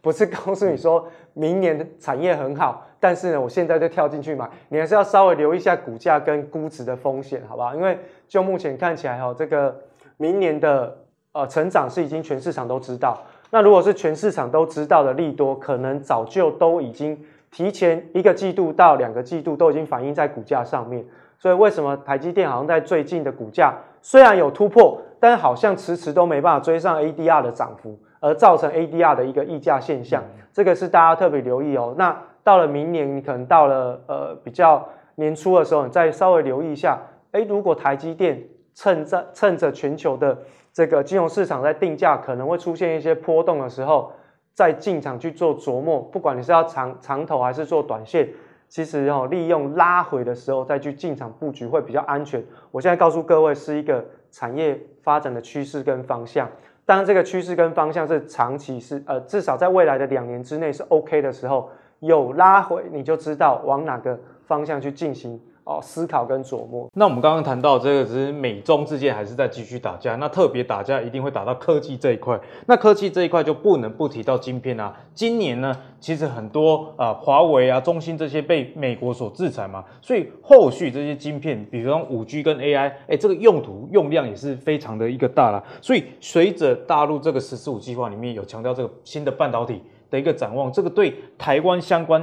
[0.03, 7.73] 不是告诉你说明年的产业很好，但是呢，我现在就跳进去买，你还是要稍微留意一下股价跟估值的风险，好不好？
[7.77, 9.73] 因为就目前看起来哈，这个
[10.17, 10.99] 明年的
[11.31, 17.17] 呃成长是已经全市场都知道，那如果是全市场都知道的利多，可能早就都已经
[17.53, 21.07] 提前一个季度到两个季度都已经反映在股价上面。
[21.39, 30.23] 所以为什么台积电好像在最近的股价虽然有突破，但好像迟迟都没办法追上 ADR 的涨幅，而造成 ADR 的一个溢价现象，
[30.53, 31.95] 这个是大家特别留意哦。
[31.97, 36.99] 那到了明年，你可能到了呃比较年初的时候，你再稍微留意一下，
[37.33, 38.43] 诶，如果台积电
[38.75, 40.37] 趁着趁着全球的
[40.73, 44.13] 这个金融市场在定价可能会出现一些波动的时候，
[44.55, 48.29] 再进场去做琢磨，不管你是要长长投还是做短线。
[48.67, 52.43] 其实哦，利用拉回的时候再去进场布局会比较安全。
[52.73, 56.51] 我现在告诉各位是一个产业发展的趋势跟方向。
[56.85, 61.71] 当然，这个趋势跟方向是长期是呃，至少在未来的两年之内是 OK 的时候，
[62.01, 65.41] 有拉回你就知道往哪个方向去进行。
[65.65, 66.87] 哦，思考跟琢磨。
[66.93, 70.15] 那我们刚刚谈到这个，只是美中之间还是在继续打架。
[70.17, 72.39] 那特别打架一定会打到科技这一块。
[72.67, 74.95] 那科技这一块就不能不提到晶片啊。
[75.15, 85.65] 今年呢，其实很多啊，华为啊、中兴这些被美国所制裁嘛，所以后续这些晶片，比如说五 G 跟 AI，哎，这个用途用量也是非常的一个大啦。
[85.81, 92.23] 所以随着大陆这个“十四五”计划里面有强调这个新的半导体的一个展望，这个对台湾相关。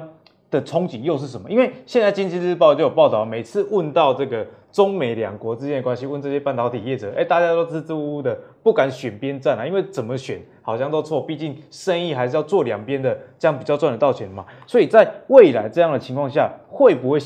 [0.52, 1.50] 的憧憬又是什么？
[1.50, 14.46] 因为现在经济日报就有报道，每次问到这个中美两国之间的关系，问这些半导体业者，哎，大家都支支吾吾的，不敢选边站啊，因为怎么选好像都错，毕竟生意还是要做两边的，这样比较赚得到钱嘛。
[14.68, 17.18] 所以在未来这样的情况下，会不会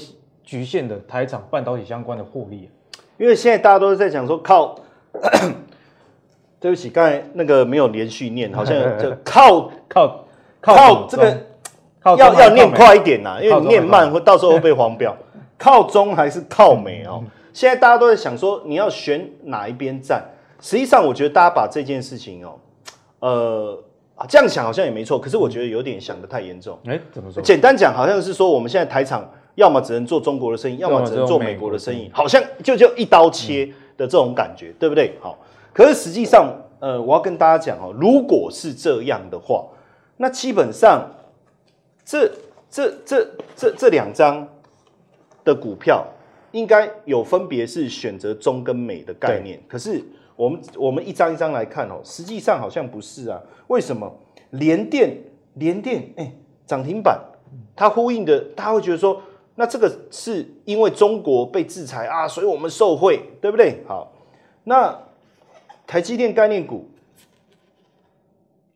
[0.44, 3.02] 局限的台厂半导体相关的获利啊？
[3.18, 4.76] 因为现在大家都是在讲说靠，
[6.60, 10.26] 对不起，刚才那个没有连续念，好像就靠 靠
[10.62, 11.38] 靠，靠这个。
[12.06, 15.16] 要要念快一点呐、啊，因为你念慢会到时候会被黄标。
[15.58, 17.24] 靠中还是靠美哦？
[17.54, 20.22] 现在大家都在想说你要选哪一边站。
[20.60, 22.60] 实际上，我觉得大家把这件事情哦，
[23.20, 23.84] 呃，
[24.28, 25.18] 这样想好像也没错。
[25.18, 26.78] 可是我觉得有点想得太严重。
[26.86, 27.42] 哎，怎么说？
[27.42, 33.66] 简单讲，好像是说我们现在台厂要么只能做中国的生意，要么只能做美国的生意，好像就就一刀切
[33.96, 35.18] 的这种感觉，对不对？
[35.22, 35.38] 好，
[35.72, 39.64] 可是实际上，呃，我要跟大家讲哦，如果是这样的话，
[40.18, 41.02] 那基本上。
[42.06, 42.32] 这
[42.70, 44.48] 这这这这两张
[45.44, 46.06] 的股票
[46.52, 50.02] 应该有分别是选择中跟美的概念，可是
[50.36, 53.42] 我们我们一张一张来看哦，实际上好像不是啊。
[53.68, 54.14] 为什么
[54.52, 55.18] 联电
[55.56, 56.32] 联电哎
[56.68, 57.20] 涨停板，
[57.76, 59.22] 它呼应的，大家会觉得说，
[59.56, 63.84] 那这个是因为中国被制裁啊，所以我们受惠，对不对？
[63.88, 64.14] 好，
[64.66, 64.98] 那
[65.88, 66.90] 台积电概念股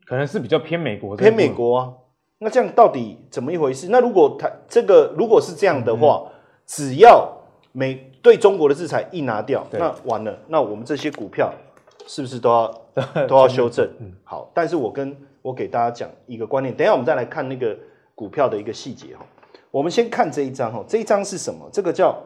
[0.04, 1.92] 可能是比较偏美国的，偏美国啊。
[2.42, 3.88] 那这样到底怎么一回事？
[3.90, 6.32] 那如果它这个如果是这样的话，嗯、
[6.66, 7.30] 只要
[7.72, 11.52] 美对中国的制裁一拿掉，那完了，那我们这些股票
[12.06, 12.80] 是不是都要
[13.28, 13.86] 都要修正？
[14.00, 14.50] 嗯，好。
[14.54, 17.76] 但是我跟我给大家讲一个观念，等一下我们再来看那个
[18.14, 19.24] 股票的一个细节哈。
[19.70, 21.68] 我们先看这一张哈，这一张是什么？
[21.70, 22.16] 这个叫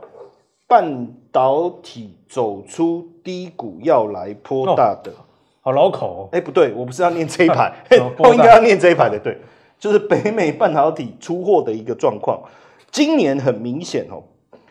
[0.68, 5.18] 半导体走出低谷要来波大的，哦、
[5.60, 6.28] 好老口哦。
[6.30, 7.74] 哎，不对，我不是要念这一排，
[8.18, 9.36] 我应该要念这一排的，对。
[9.84, 12.42] 就是北美半导体出货的一个状况，
[12.90, 14.22] 今年很明显哦，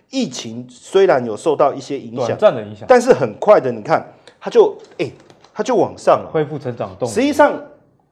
[0.09, 5.13] 疫情虽然有受到一些影响，短暂的影响，但是很快的，你看它就哎、欸，
[5.53, 7.07] 它就往上了，恢复成长动。
[7.07, 7.53] 实际上，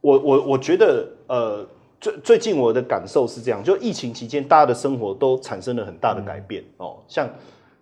[0.02, 1.66] 我我我觉得，呃，
[2.00, 7.28] 最最近我的感受是这样，就疫情期间，大家的生活都产生了很大的改变、嗯、哦，像。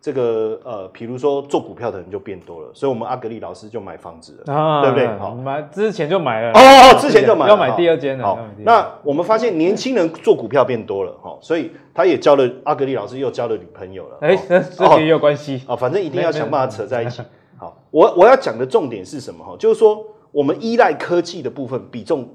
[0.02, 5.08] 这个呃，比如说做股票的人就变多了，所以我们阿格力老师就买房子了，啊、对不对？
[5.18, 8.24] 好，买之前就买了哦，之前就买了，要买第二间了。
[8.24, 14.18] 好，那我们发现年轻人做股票变多了，哈，所以他也交了阿格力老师又交了女朋友了。
[14.22, 17.22] 哎，这个也有关系啊，反正一定要想办法扯在一起。
[17.58, 19.44] 好，我我要讲的重点是什么？
[19.44, 22.26] 哈，就是说我们依赖科技的部分比重，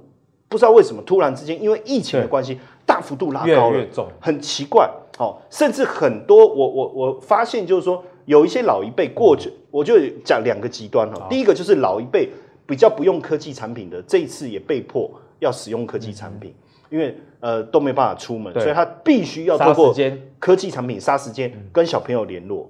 [0.51, 3.87] 不知道为什么突然之间因为疫情的关系大幅度拉高了，
[4.21, 4.91] 很奇怪。
[5.17, 9.95] 好，甚至很多我我我发现就是说，有一些老一辈过去，我就
[10.25, 11.27] 讲两个极端哈。
[11.31, 12.29] 第一个就是老一辈
[12.67, 16.53] 比较不用科技产品的，这一次也被迫要使用科技产品，
[16.91, 19.95] 因为呃都没办法出门，所以他必须要通过
[20.41, 22.69] 科技产品杀时间跟小朋友联络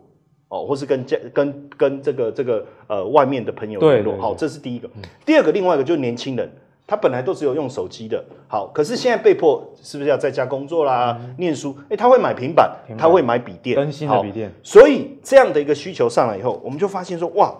[0.48, 4.18] 哦，或是跟家跟跟这个这个呃外面的朋友联络。
[4.18, 4.90] 好，这是第一个。
[5.24, 6.50] 第二个，另外一个就是年轻人，
[6.86, 11.74] 他本来都只有用手机的，好，可是现在被迫是不是要在家工作啦、嗯、念书？
[11.88, 14.52] 哎，他会买平板，平板他会买笔电，更新的笔电。
[14.62, 17.54] 所以这样的一个需求上来以后，我们就发现说，哇，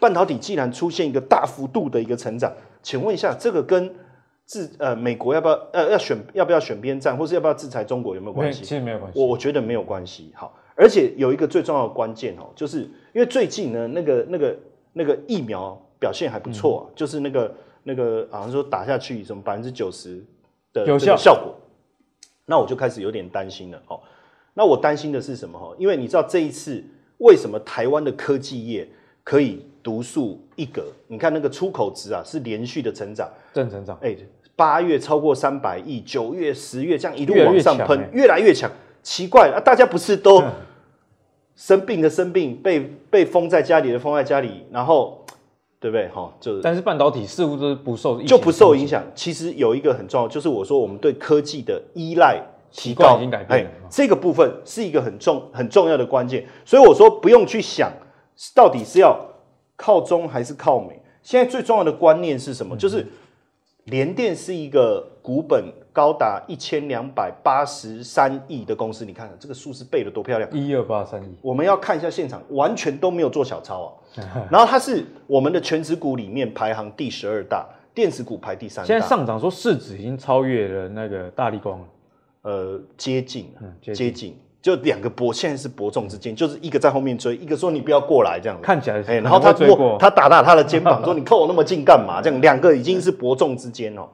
[0.00, 3.94] 半导体既然出现一个大幅度的一个成长，请问一下，这个跟
[4.44, 8.64] 制呃美国要不要呃要选要不要选边站，或是要不要制裁中国有没有关系？
[8.64, 10.32] 其实没有关系，我我觉得没有关系。
[10.34, 12.80] 好，而且有一个最重要的关键哦，就是
[13.12, 14.56] 因为最近呢，那个那个
[14.92, 17.54] 那个疫苗表现还不错、啊嗯，就是那个。
[17.86, 20.24] 那个好像说打下去什么百分之九十
[20.72, 21.54] 的有效效果，
[22.46, 24.00] 那我就开始有点担心了哦。
[24.54, 25.58] 那我担心的是什么？
[25.58, 26.82] 哈，因为你知道这一次
[27.18, 28.88] 为什么台湾的科技业
[29.22, 30.86] 可以独树一格？
[31.08, 33.98] 你看那个出口值啊，是连续的成长，正成长。
[34.00, 34.16] 哎，
[34.56, 38.70] 八月超过三百亿，九月、十月这样一路往上喷，越来越强。
[39.02, 40.42] 奇怪啊，大家不是都
[41.54, 45.20] 生病的生病，被被封在家里的封在家里，然后。
[45.84, 46.08] 对不对？
[46.08, 49.04] 哈，就但是半导体似乎都是不受就不受影响。
[49.14, 52.40] 其实有一个很重要，就是我说我们对科技的依赖
[52.72, 53.70] 提高已经改变了。
[53.90, 56.46] 这个部分是一个很重很重要的关键。
[56.64, 57.92] 所以我说不用去想
[58.54, 59.14] 到底是要
[59.76, 60.98] 靠中还是靠美。
[61.22, 62.74] 现在最重要的观念是什么？
[62.74, 63.06] 嗯、就是
[63.84, 69.04] 联电是一个股本高达一千两百八十三亿的公司。
[69.04, 71.36] 你看看这个数字背的多漂亮，一二八三亿。
[71.42, 73.92] 我们要看一下现场，完全都没有做小抄啊。
[74.50, 78.86] 然后它是我们的全职股里面排行第十二大，电子股排第三大。
[78.86, 81.86] 现在上涨说市值已经超越了那个大立光了，
[82.42, 88.64] 呃，接近，嗯，接近，接近就两个伯，现在是伯仲之间，就是一个在后面追，一个说你不要过来这样子。
[88.64, 92.22] 看起来，哎，然后他过，他打打他的肩膀 说你靠我那么近干嘛？
[92.22, 94.08] 这样两个已经是伯仲之间哦。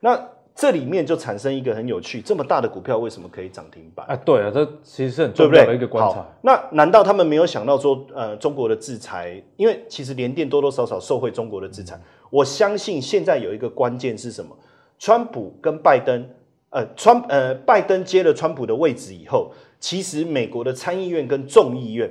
[0.00, 0.18] 那。
[0.54, 4.04] 这里面就产生一个很有趣，这么大的股票为什么可以涨停板？
[4.06, 6.22] 啊，对啊，这其实是很重要的一个观察。
[6.42, 9.42] 那难道他们没有想到说，呃，中国的制裁？
[9.56, 11.96] 因为其实联电多多少少受惠中国的制裁。
[11.96, 12.00] 嗯。
[12.28, 14.54] 我相信现在有一个关键是什么？
[14.98, 16.28] 川普跟拜登，
[16.72, 22.10] 呃，川呃，拜登接了川普的位置以后，其实美国的参议院跟众议院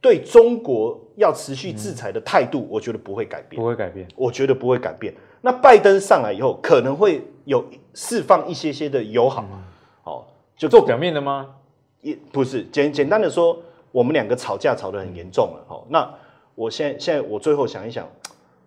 [0.00, 5.14] 对中国要持续制裁的态度，我觉得不会改变，不会改变，我觉得不会改变。
[5.40, 9.42] 那拜登上来以后，可能会有释放一些些的友好，
[10.02, 11.54] 哦、嗯，就做表面的吗？
[12.00, 13.56] 也不是，简简单的说，
[13.92, 16.12] 我们两个吵架吵得很严重了，哦，那
[16.56, 18.08] 我现在现在我最后想一想，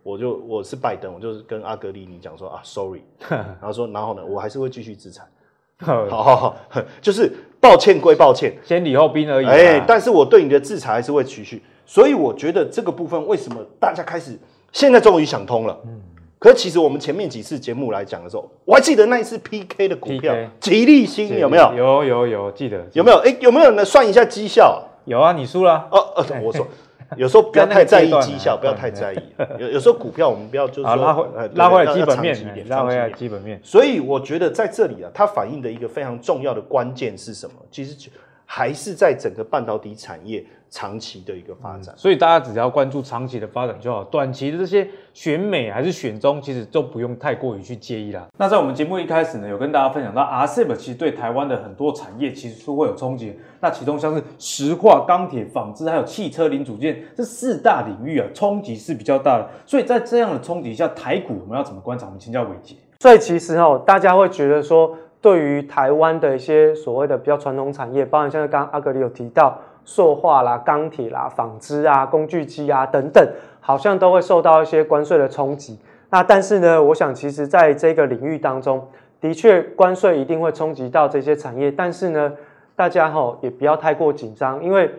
[0.05, 5.23] 我就我是拜登，我就是跟阿格里尼讲说啊，sorry， 然后说，然后呢，我还是会继续制裁，
[5.81, 6.55] 好好好，
[7.01, 14.37] 就是抱歉归抱歉，先礼后兵而已，哎，但是我对你的制裁还是会持续，所以我觉得这个部分为什么大家开始
[14.71, 15.99] 现在终于想通了，嗯。
[16.37, 21.73] 可是其实我们前面几次节目来讲的时候，我还记得那一次 PK 的股票，吉利星有没有？
[21.73, 23.17] 有有有，记得有没有？
[23.25, 24.83] 哎、欸，有没有人算一下绩效？
[25.05, 25.87] 有啊，你输了。
[25.91, 26.67] 哦哦，我说
[27.17, 29.19] 有时候不要太在意绩效，不要太在意。
[29.59, 33.59] 有有时候股票我们不要就是说拉回拉回来基本面，拉回来基本面。
[33.63, 37.55] 所以我觉得在这里啊，它反映的一个非常重要的关键是什么？
[37.69, 38.09] 其实
[38.45, 40.45] 还是在整个半导体产业。
[40.67, 48.27] 长期的一个发展，所以大家只要关注长期的发展就好，短期的这些选美还是选中，其实都不用太过于去介意啦。
[48.37, 53.39] 那在我们节目一开始呢，有跟大家分享到，RCEP 其实对台湾的很多产业其实是会有冲击。
[53.61, 59.47] 那其中像是石化、钢铁、纺织，还有汽车零组件这四大领域啊，冲击是比较大的。
[59.65, 62.07] 所以在这样的冲击下，台股我们要怎么观察？
[62.07, 62.75] 我们请教伟杰。
[62.99, 69.57] 所以其实哦，大家会觉得说，对于台湾的一些所谓的比较传统产业，包含像刚刚阿格里有提到。
[69.87, 73.23] 塑化啦、钢铁啦、纺织啊、工具机啊等等，
[73.61, 75.77] 好像都会受到一些关税的冲击。
[76.09, 78.87] 那但是呢，我想其实在这个领域当中，
[79.21, 81.71] 的确关税一定会冲击到这些产业。
[81.71, 82.33] 但是呢，
[82.75, 84.89] 大家齁也不要太过紧张，因为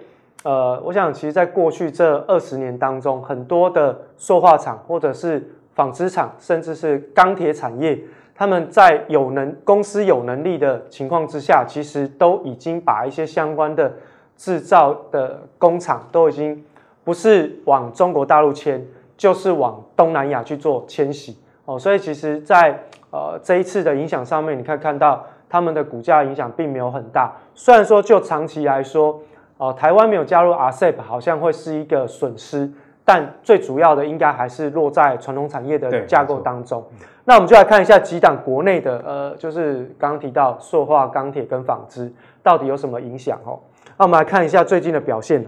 [0.45, 7.99] 呃，我想其实在过去这二十年当中，很多的塑化厂或者是纺织厂，甚至是钢铁产业，
[8.37, 13.92] 他们在有能公司有能力的情况之下，其实都已经把一些相关的。
[14.38, 16.62] 制造的工厂都已经
[17.03, 21.79] 不是往中国大陆迁，就是往东南亚去做迁徙哦。
[21.79, 22.79] 所以其实在，在
[23.11, 27.32] 呃这一次的影响上面，你可以看到他们的股价影响并没有很大。
[27.55, 29.18] 虽然说就长期来说，
[29.57, 32.70] 哦、呃，台湾没有加入 RCEP 好像会是一个损失，
[33.07, 36.84] 但最主要的应该还是落在传统产业的架构当中。
[37.29, 42.11] 那我们就来看一下几档国内的，呃，就是刚刚提到塑化、钢铁跟纺织
[42.41, 43.59] 到底有什么影响哦。
[43.99, 45.45] 那我们来看一下最近的表现。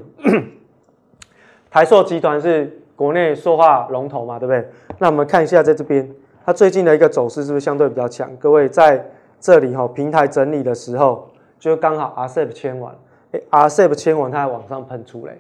[1.71, 4.69] 台塑集团是国内塑化龙头嘛，对不对？
[4.99, 6.13] 那我们看一下在这边，
[6.45, 8.29] 它最近的一个走势是不是相对比较强？
[8.39, 9.09] 各位在
[9.39, 12.93] 这里哈，平台整理的时候，就刚好 RCEP 签完，
[13.31, 15.39] 哎，RCEP 签完它还往上喷出来。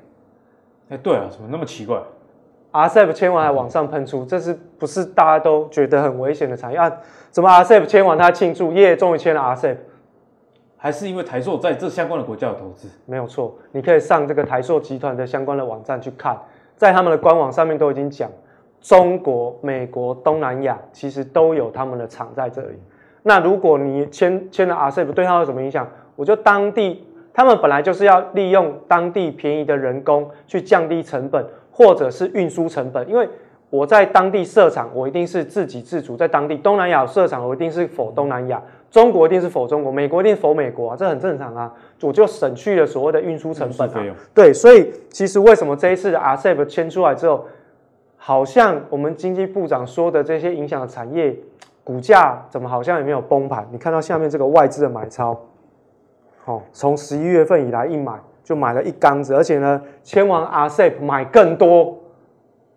[0.90, 1.98] 哎，对啊，怎么那么奇怪？
[2.72, 6.92] RCEP 签完还往上喷出，这是不是大家都觉得很危险的产业啊？
[7.30, 9.76] 怎么 RCEP 签完他庆祝，耶，终于签了 RCEP？
[10.76, 12.88] 还是因为台塑在这相关的国家有投资？
[13.04, 16.38] 没有错，你可以上这个台塑集团的相关的网站去看，
[16.76, 18.30] 在他们的官网上面都已经讲，
[18.80, 22.80] 中国、美国、东南亚其实都有他们的厂在这里。
[23.24, 25.88] 那如果你签签了 RCEP，对他有什么影响？
[26.14, 27.04] 我就当地，
[27.34, 31.44] 他们本来就是要利用当地便宜的人工去降低成本，
[31.78, 33.28] 或者是运输成本，因为
[33.70, 38.60] 我在当地设厂，我一定是自给自足，在当地东南亚设厂，我一定是否东南亚。
[38.90, 41.72] 中国一定是否中国，美国一定是否美国啊，这很正常啊，
[42.02, 44.16] 我就省去了所谓的运输成本啊。
[44.34, 47.44] 对，所以其实为什么这一次的 RCEP 签出来之后，
[48.16, 51.36] 好像我们经济部长说的这些影响的产业
[51.84, 53.64] 股价怎么好像也没有崩盘？
[53.70, 55.38] 你看到下面这个外资的买超，
[56.46, 58.14] 哦，从十一月份以来一买
[58.48, 61.98] 就买了一缸子，而且呢，签完 RCEP 买更多，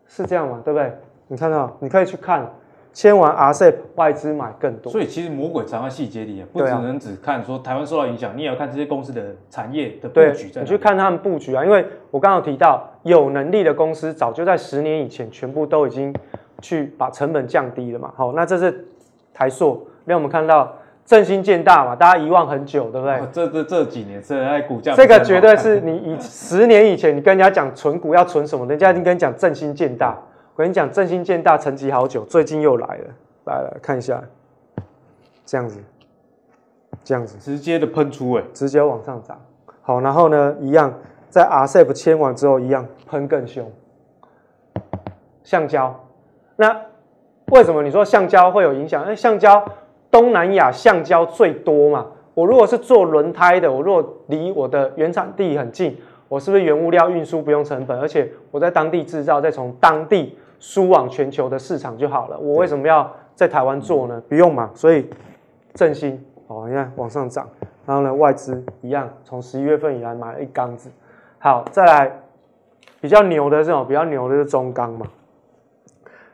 [0.06, 0.62] 是这样吗？
[0.66, 0.92] 对不对？
[1.30, 2.46] 你看到，你可以去看。
[2.92, 10.60] 签完 RCEP，外资买更多，所以其实魔鬼藏在细节里啊，不只能只看说台湾受到影响，你也要看这些公司的产业的布局在。
[10.60, 16.14] 你去看他们布局啊，因为我刚刚提到有能力的公司，早就在十年以前全部都已经
[16.62, 18.12] 去把成本降低了嘛。
[18.14, 18.86] 好，那这是
[19.34, 20.76] 台塑，让我们看到
[21.12, 23.16] 振兴建大嘛，大家遗忘很久，对不对？
[23.18, 30.18] 哦、这这这几年是在股价，这个绝对是你以十年以前你跟人家讲存股要存什么，人家已经跟你讲振兴建大。
[30.56, 33.06] 我跟你讲，振兴建大沉寂好久，最近又来了，
[33.44, 34.24] 来了，看一下，
[35.46, 35.84] 这样子，
[37.04, 39.38] 这样子，直接的喷出，哎，直接往上涨。
[39.82, 40.94] 好，然后呢，一样，
[41.28, 43.70] 在 RCEP 签完之后，一样喷更凶。
[45.44, 45.94] 橡胶，
[46.56, 46.74] 那
[47.48, 49.02] 为什么你说橡胶会有影响？
[49.04, 49.62] 因为橡胶，
[50.12, 52.08] 东南亚橡胶最多嘛。
[52.34, 55.98] 我如果是做轮胎的，我如果离我的原产地很近，
[56.28, 58.00] 我是不是原物料运输不用成本？
[58.00, 60.38] 而且我在当地制造，再从当地。
[60.64, 62.38] 输往全球的市场就好了。
[62.38, 64.22] 我为什么要在台湾做呢？
[64.30, 64.70] 不用嘛。
[64.76, 65.10] 所以
[65.74, 67.50] 振兴哦，你看往上涨，
[67.84, 70.92] 然后呢，外资一样，从十一月份以来买了一缸子。
[71.40, 72.22] 好，再来
[73.00, 75.08] 比较牛的这种，比较牛的是中钢嘛。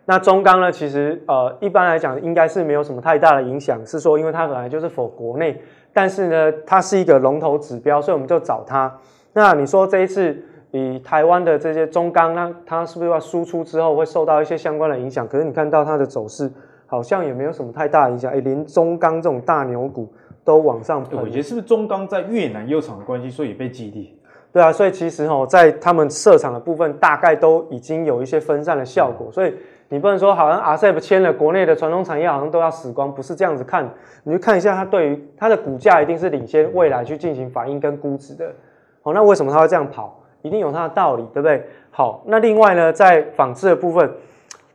[0.08, 5.62] 那中钢呢，其实呃一般来讲应该是没有什么太大的影响，是说因为它本来就是 for 国内，
[5.94, 8.92] 但是呢它是一个龙头指标，所以我们就找它。
[9.34, 10.36] 那你说这一次？
[10.72, 15.26] 以台湾的这些中钢，那它是不是要输出之后会受到一些相关的影响？
[15.26, 16.52] 可是你看到它的走势，
[16.86, 18.30] 好像也没有什么太大的影响。
[18.34, 20.12] 哎，连中钢这种大牛股
[20.44, 21.18] 都往上喷。
[21.18, 24.20] 我觉得是不是中钢在越南有厂的关系，所以也被激励？
[24.52, 29.32] 对啊，所以其实哦，在他们设厂的部分，大概都已经有一些分散的效果。
[29.32, 29.56] 所以
[29.90, 33.90] 你不能说好像 RCEP 签了，国内的传统产业好像都要死光，不是这样子看。
[34.24, 38.52] 你去看一下它对于它的股价，一定是领先未来去进行反应跟估值的。
[39.04, 40.20] 哦，那为什么它会这样跑？
[40.42, 41.64] 一定有它的道理，对不对？
[41.90, 44.10] 好，那另外呢，在纺织的部分，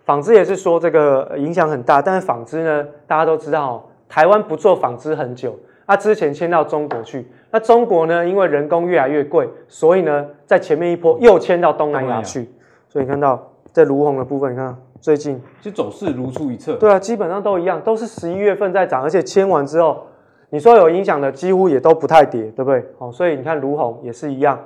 [0.05, 5.55] 纺织也是说这个影响很大，但是纺织呢，大家都知道，台湾不做纺织很久，
[5.87, 12.51] 那之前迁到中国去，那中国呢，因为人工越来越贵，所以呢，在前面一波又迁到东南亚去，
[12.89, 20.07] 所以你看到在卢红的部分，你看最近就走势如出一辙，对啊，基本上都一样，都是十一月份在涨，而且签完之后，
[20.51, 22.87] 你说有影响的几乎也都不太跌，对不对？
[22.99, 24.57] 哦，所以你看卢红也是一样。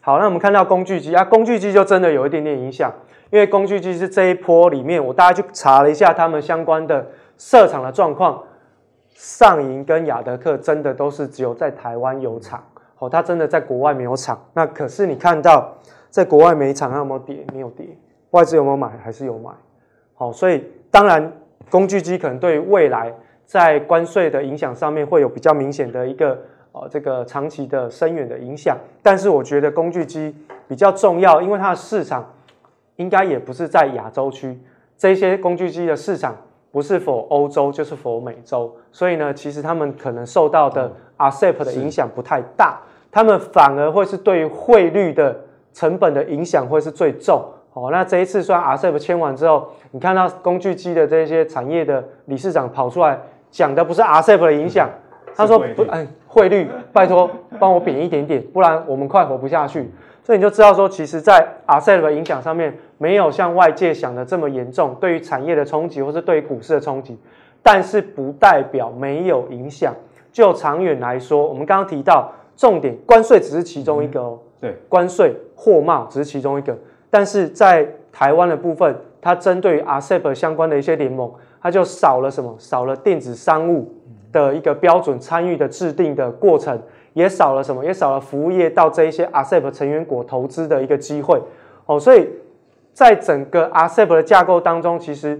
[0.00, 2.90] 好，那我们看到工具机啊，工具机就真的有一点点影响，
[3.28, 8.42] 因为工具机是这一波里面，我大概去查了一下他们相关的设厂的状况，
[9.14, 12.64] 上银跟亚德克真的都是只有在台湾有厂，
[12.98, 14.42] 哦，它真的在国外没有厂。
[14.54, 15.70] 那可是你看到
[16.08, 17.44] 在国外没厂，它有没有跌？
[17.52, 17.86] 没有跌，
[18.30, 18.90] 外资有没有买？
[19.04, 19.50] 还是有买。
[20.22, 21.32] 好，所以当然
[21.68, 23.12] 工具机可能对未来
[23.44, 26.38] 在关税的影响上面会有比较明显的一个。
[26.74, 30.34] 呃，这个长期的深远的影响，但是我觉得工具机
[30.66, 32.32] 比较重要，因为它的市场
[32.96, 34.58] 应该也不是在亚洲区，
[34.96, 36.34] 这些工具机的市场
[36.70, 45.38] 不是 for 欧洲就是 for 美洲，所以呢，其实他们可能受到的 RCEP 的影响不太大，他们反而会是对汇率的
[45.74, 47.44] 成本的影响会是最重。
[47.72, 53.18] 哦，那这一次虽然 RCEP 签完之后，你看到工具机的这些产业的理事长跑出来
[53.50, 54.88] 讲的不是 RCEP 的影响。
[55.34, 59.90] 他说不，哎，汇率，拜托帮我贬一点点，不然我们快活不下去。
[60.22, 67.18] 所以你就知道说，其实，在 RCEP 的影响上面，没有像外界想的这么严重，对于产业的冲击，或是对于股市的冲击。
[67.62, 69.94] 但是不代表没有影响。
[70.30, 74.38] 就长远来说，我们刚刚提到重点，关税只是其中一个哦。
[74.60, 76.76] 对，关税货贸只是其中一个，
[77.12, 82.56] 但是在台湾的部分，它针对于 RCEP 相关的一些联盟，它就少了什么？
[82.58, 83.94] 少了电子商务。
[84.32, 86.80] 的一个标准参与的制定的过程，
[87.12, 87.84] 也少了什么？
[87.84, 91.38] 也少了服务业到这一些 RCEP 成员国投资的一个机会
[91.84, 92.00] 哦。
[92.00, 92.26] 所以
[92.94, 95.38] 在整个 RCEP 的架构当中，其实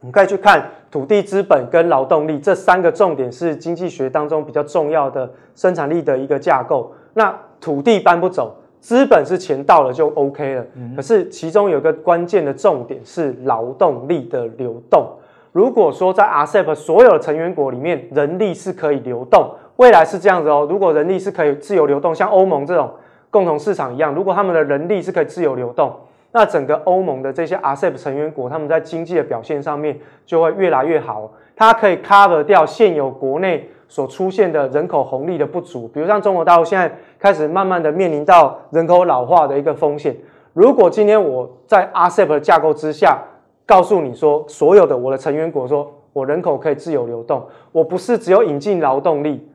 [0.00, 6.92] 我们可以去看土地、资本跟劳动力这三个重点，是经济学当中比较重要的生产力的一个架构。
[7.14, 10.64] 那土地搬不走，资本是钱到了就 OK 了。
[10.96, 15.06] 可是其中有一个关键的重点是劳动力的流动。
[15.52, 20.66] 如果说在 RCEP 所有的成员国里面，人力是可以流动，未来是这样子哦。
[20.70, 22.88] 如果人力是可以自由流动，像欧盟这种
[23.30, 25.92] 共同市场一样，如果他们的人力是可以自由流动，
[26.32, 31.30] 那整个欧盟的这些 RCEP 成员国，他们在经济的表现上面就会越来越好。
[31.56, 36.90] 它可以 cover 掉现有国内所出现的人口红利的不足，比如像中国大陆现在
[37.20, 40.16] 开始慢慢的面临到人口老化的一个风险。
[40.54, 43.18] 如果今天我在 RCEP 的架构之下，
[43.66, 49.46] 告诉你说，所有的我的成员国说，我人口可以自由流动，我不是只有引进劳动力。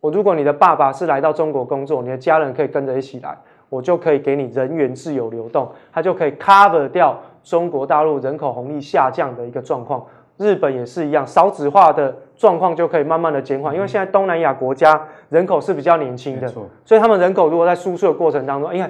[0.00, 3.38] 我如果你的爸爸是来到中国工作，你的家人可以跟着一起来，
[3.68, 10.04] 我就可以给你人员自由流动，它就可以 cover 掉中国大陆人口红利下降的一个状况。
[10.38, 16.48] 日本也是一样，少子化的状况就可以慢慢的减缓，因为现在东南亚国家人口是比较年轻的，
[16.84, 18.88] 所以他们人口如果在输出的过程当中，因为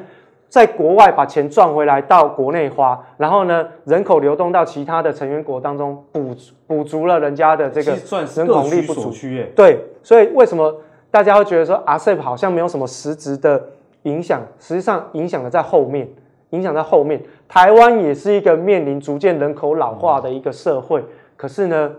[0.49, 6.35] 在国外把钱赚回来到国内花，然后呢，人口流动到其他的成员国当中补
[6.67, 7.93] 补足了人家的这个
[8.37, 9.13] 人口红利不足。
[9.55, 10.75] 对，所以为什么
[11.11, 13.63] 大家会觉得说 RCEP 好像没有什么实质的
[14.05, 14.41] 影响？
[14.59, 16.09] 实际上影响的在后面，
[16.51, 17.23] 影响在后面。
[17.47, 21.03] 台湾也是一个面临逐渐人口老化的一个社会，
[21.39, 21.93] 可是呢，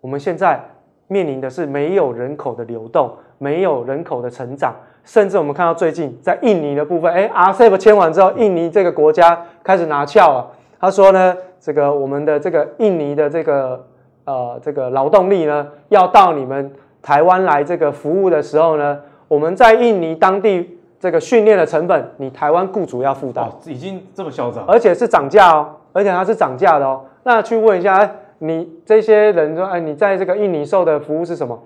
[0.00, 0.60] 我们现在
[1.06, 4.74] 面临的是没有人口的流动，没有人口的成长。
[5.04, 10.50] 甚至我们看到最近在印尼的部分，哎，RCEP 签完之后，印尼这个国家开始拿翘了。
[10.80, 13.86] 他说呢，这个我们的这个印尼的这个
[14.24, 23.44] 呃这个劳动力呢，要到你们台湾来这个服务的时候呢，我们在印尼当地这个训练的成本，你台湾雇主要负担。
[23.44, 27.04] 哦，已经这么嚣张，而且是涨价哦，而且它是涨价的哦。
[27.24, 28.08] 那去问一下，哎，
[28.44, 31.62] 你这些人说，哎，你在这个印尼受的服务是什么？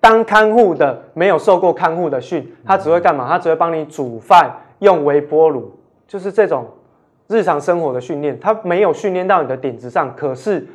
[0.00, 3.28] 当看护的没有受过看护的训，他只会干嘛？
[3.28, 5.70] 他只会帮你煮饭，用微波炉，
[6.06, 6.66] 就是这种
[7.26, 8.40] 日常生活的训练。
[8.40, 10.66] 他没有训练到你的点子上，可是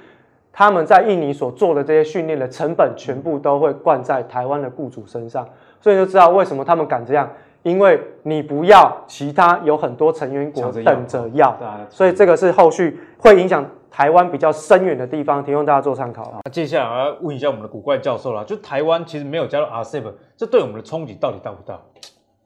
[0.51, 5.49] 他们在印尼所做的这些训练的成本，全部都会灌在台湾的雇主身上。
[5.81, 7.27] 所以就知道为什么他们敢这样，
[7.63, 11.57] 因为你不要，其他有很多成员国等着要，
[11.89, 13.65] 所以这个是后续会影响。
[13.93, 16.41] 台湾比较深远的地方，提供大家做参考。
[16.43, 21.79] 那接下来我要问一下我们的古怪教授啦，就台湾其实没有加入 RCEP，这对我们的冲击到底大不大？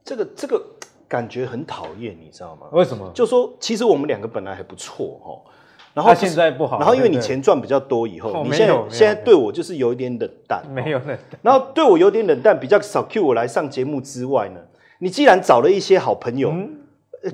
[0.04, 0.62] 这个这个
[1.08, 2.66] 感觉很讨厌，你知道吗？
[2.72, 3.10] 为什么？
[3.14, 5.50] 就说其实我们两个本来还不错哈，
[5.94, 14.60] 然后现在不好，然后因为你钱赚比较多以后，你现在现在对我就是有一点冷淡，没有冷淡，然后对我有点冷淡，比较少 cue 我来上节目之外呢，
[14.98, 16.52] 你既然找了一些好朋友，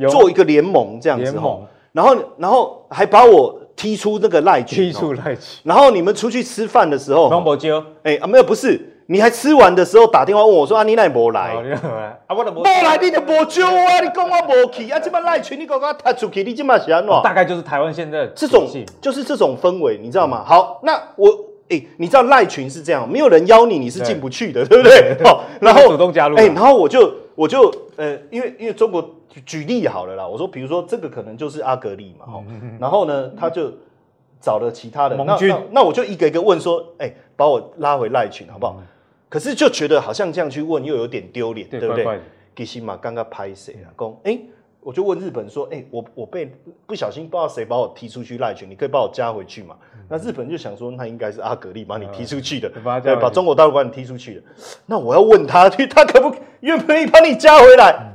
[0.09, 3.63] 做一个联盟这样子哈，然后然后还把我。
[3.85, 7.29] 踢出那个赖群，踢出赖群，然后你们出去吃饭的时候，
[8.03, 11.55] 哎啊没有不是，你还吃完的时候打电话问我说啊你哪没来？
[12.27, 14.01] 啊我都没来，你就没招啊！
[14.01, 14.99] 你讲我没去啊？
[14.99, 17.23] 这么赖群你刚刚踢出去，你这么想喏？
[17.23, 18.67] 大概就是台湾现在这种，
[19.03, 20.43] 就是这种氛围，你知道吗？
[20.47, 21.29] 好，那我
[21.69, 25.15] 哎，你知道赖群是这样，没有人邀你，你是进不去的，对不对？
[25.25, 29.17] 哦，然后主动加入，哎，然后我就我就呃，因为因为中国。
[29.45, 33.73] 举例好了啦，我说，比如说这个可能就是阿格力嘛，哈、嗯，然后呢，他就
[34.41, 38.77] 找了其他的，那那，那我就一个一个问说，哎、欸，把我拉回赖群好不好？
[38.79, 38.87] 嗯、
[39.29, 42.21] 可是就觉得好像这样去问又有点丢脸，对，对不对？
[42.55, 43.91] 给西马刚刚拍谁啊？
[43.97, 44.39] 公，哎，
[44.81, 46.53] 我就问日本说，哎、欸，我我被
[46.87, 49.77] 不小心不知道谁把我踢出去赖群，你可以把我加回去嘛？
[49.95, 54.43] 嗯、那日本就想说，那应该是阿格力把你踢出去的，嗯、对，把中国大陆把你踢出去的。
[54.87, 57.97] 那我要问他， 他可不愿不愿意把你加回来？
[58.01, 58.14] 嗯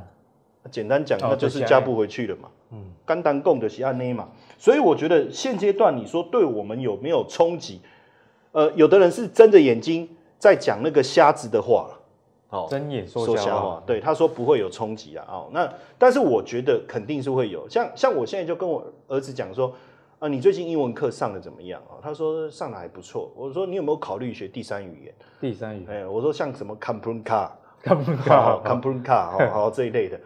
[0.72, 2.50] 简单讲，那就是加不回去了嘛。
[2.72, 4.28] 嗯，肝胆共的是按内嘛。
[4.58, 7.82] 所以我觉得现阶段你说对我们有没有冲击？
[8.52, 12.00] 呃，有的人是睁着眼睛在讲那个瞎子的话了。
[12.50, 13.82] 哦，睁眼说瞎话。
[13.86, 15.24] 对，他说不会有冲击啊。
[15.30, 17.70] 哦，那但是我觉得肯定是会有。
[17.70, 19.72] 像像我现在就跟我儿子讲说，
[20.18, 22.02] 啊，你最近英文课上的怎么样啊？
[22.02, 23.32] 他说上的还不错。
[23.36, 25.14] 我说你有没有考虑学第三语言？
[25.40, 25.98] 第三语言。
[25.98, 27.50] 哎，我说像什么 Kaprenka、
[27.84, 30.20] Kaprenka、Kaprenka，好这一类的。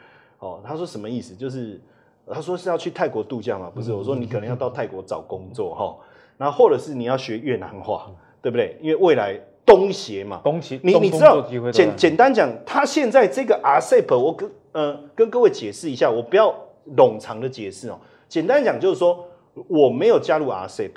[0.43, 1.33] 哦，他说什么意思？
[1.33, 1.79] 就是
[2.27, 3.71] 他说是要去泰国度假嘛？
[3.73, 5.95] 不是，我说你可能要到泰国找工作哈，
[6.37, 8.77] 然后或者是你要学越南话，对不对？
[8.81, 11.41] 因为未来东协嘛，东协，你你知道，
[11.71, 16.53] 简简单讲，他现在这个 RCEP，我跟呃跟各位解释一下，我不要
[16.97, 17.97] 冗长的解释哦。
[18.27, 19.25] 简单讲就是说，
[19.67, 20.91] 我没有加入 RCEP，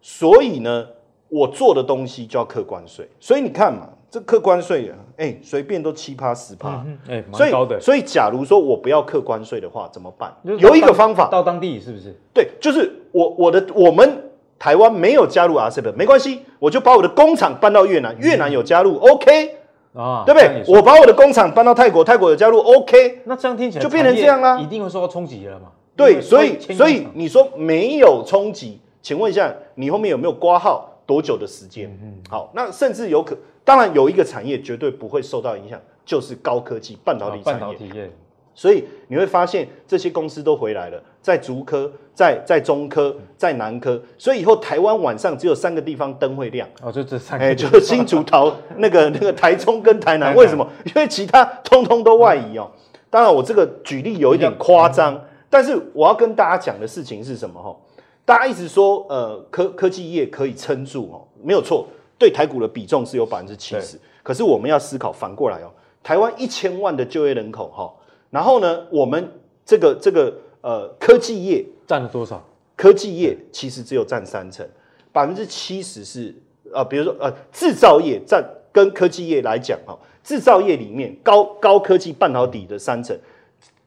[0.00, 0.86] 所以呢，
[1.28, 3.06] 我做的东西就要课关税。
[3.18, 7.80] 所以你看嘛，这客关税啊，哎，随便都七趴十趴，哎，所以蛮高的。
[7.80, 10.34] 所以假如说我不要客关税的话，怎么办？
[10.42, 12.12] 有一个方法，到当地是不是？
[12.34, 19.54] 对，就是我我的我们台湾没有加入 RCEP，没关系，我就把我的工厂搬到越南，越南有加入，OK
[19.94, 20.64] 啊，对不对？
[20.66, 25.68] 我把我的工厂搬到泰国，泰国有加入，OK，那这样听起来就变成这样啦，一定会受到冲击了嘛？
[25.94, 30.88] 对，所以所以你说没有冲击，请问一下，你后面有没有挂号？
[31.06, 31.90] 多久的时间？
[32.00, 33.36] 嗯，好，那甚至有可，
[33.70, 37.60] 当然有一个产业绝对不会受到影响，就是高科技半导体产业。
[37.60, 38.10] 半导体业。
[38.52, 44.02] 所以你会发现这些公司都回来了，在竹科、在在中科、在南科。
[44.18, 46.68] 所以以后台湾晚上只有三个地方灯会亮。
[46.82, 47.44] 哦，就这三个。
[47.44, 50.34] 哎，就是新竹、桃 那个那个台中跟台南。
[50.34, 50.68] 为什么？
[50.86, 52.68] 因为其他通通都外移哦。
[53.08, 55.16] 当然，我这个举例有一点夸张，
[55.48, 57.62] 但是我要跟大家讲的事情是什么？
[57.62, 57.76] 哈。
[58.24, 61.86] 大家一直说，呃，科科技业可以撑住哦，没有错，
[62.20, 63.98] 对台股的比重是有百分之七十。
[64.22, 67.90] 可是我们要思考反过来哦，台湾一千万的就业人口哈，
[68.28, 69.32] 然后呢，我们
[69.64, 72.44] 这个这个呃科技业占了多少？
[72.76, 74.68] 科技业其实只有占三成，
[75.10, 76.34] 百分之七十是
[76.72, 83.18] 呃，比如说呃制造业占跟科技业来讲哈，制造业里面高高科技半导体的三成。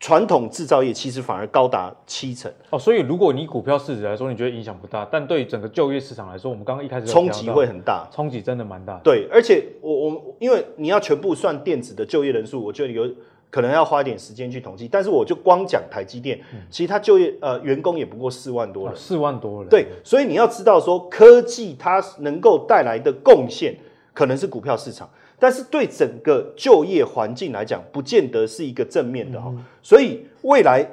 [0.03, 8.99] 传统制造业其实反而高达七成哦，所以如果你股票市值来说，你觉得影响不大，但对于整个就业市场来说，我们刚刚一开始冲击会很大，冲击真的蛮大的。
[9.01, 13.09] 对，而且我我因为你要全部算电子的就业人数，我觉得有
[13.49, 14.89] 可能要花一点时间去统计。
[14.89, 19.69] 但是我就光讲台积电，嗯、其实它就业呃员工也不过四万多人，四、哦、万多人。
[19.69, 23.73] 对，所以你要知道说科技它能够带来的贡献，
[24.13, 25.09] 可能是股票市场。
[25.43, 29.49] 但是对整个就业环境来讲，不见得是一个正面的哈。
[29.49, 30.89] 嗯、所以未来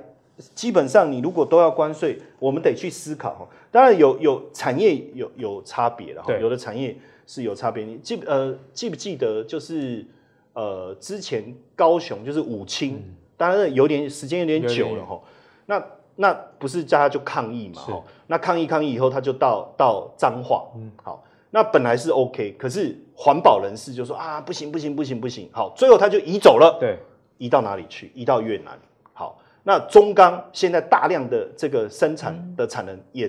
[0.57, 3.48] 基本上，你如果都要关税，我们得去思考哈。
[3.70, 6.96] 当然有有产业有有差别的哈，有的产业
[7.28, 7.84] 是有差别。
[7.84, 10.05] 你记呃记不记得就是
[10.55, 15.20] 呃之前高雄就是武清，嗯、当然有点时间有点久了哈。
[15.66, 15.80] 那
[16.16, 17.80] 那不是大家就抗议嘛？
[17.80, 21.22] 哈，那抗议抗议以后，他就到到彰化，嗯，好。
[21.51, 26.78] 那本来是 OK，可是环保人士就说啊，不行不行不行不行，好，最后他就移走了。
[26.78, 26.96] 对，
[27.38, 28.12] 移到哪里去？
[28.14, 28.78] 移到越南。
[29.12, 33.28] 好，那中钢现在大量的这个生产的产能也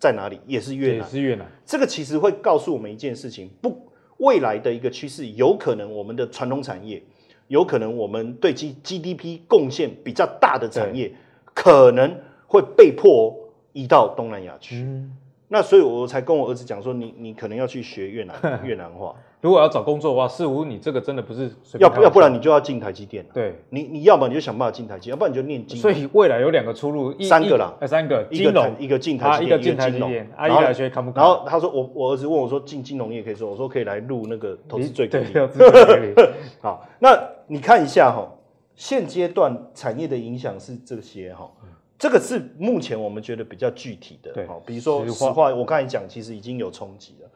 [0.00, 0.40] 在哪里？
[0.46, 0.96] 也是越南。
[0.98, 1.46] 也是越南。
[1.64, 3.86] 这个其实会告诉我们一件事情：不，
[4.16, 7.00] 未来的一个趋势，有可能我们的传统产业，
[7.46, 11.14] 有可能我们对 G GDP 贡献比较大的产业，
[11.54, 13.32] 可能会被迫
[13.72, 14.76] 移到东南亚去。
[14.76, 15.16] 嗯
[15.48, 19.14] 那所以，我才跟我儿子讲说，你你可能要去学越南越南话。
[19.42, 23.22] 如果要找工作的话，似乎你这个真的不是要要不然你就要进台积电。
[23.34, 25.78] 对，你你要么你就想办法进台积，要不然你就念经。
[25.78, 30.30] 所以未来有两个出路，三个啦，三个，一个一个进台积电，一个进台积电。
[30.34, 31.22] 然后来学看不看？
[31.22, 35.34] 然后他说我我儿子问我说进金融业可以说，我说可以来录那个投资最给力。
[36.62, 37.10] 好，那
[37.46, 38.26] 你看一下哈，
[38.74, 41.50] 现阶段产业的影响是这些哈。
[41.96, 47.30] 这个是目前我们觉得比较具体的，对，比如说石化，我刚才讲其实已经有冲击了，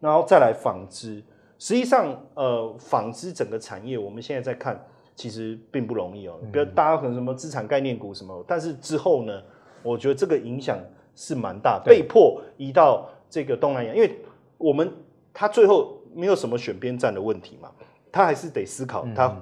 [0.00, 1.22] 然后再来纺织，
[1.58, 4.82] 实际上呃纺织整个产业我们现在在看，
[5.14, 6.38] 其实并不容易哦。
[6.50, 9.42] 比如大家可能什么资产概念股什么，但是之后呢，
[9.82, 10.78] 我觉得这个影响
[11.14, 14.18] 是蛮大，被迫移到这个东南亚，因为
[14.56, 14.90] 我们
[15.34, 17.70] 他最后没有什么选边站的问题嘛，
[18.10, 19.36] 他还是得思考他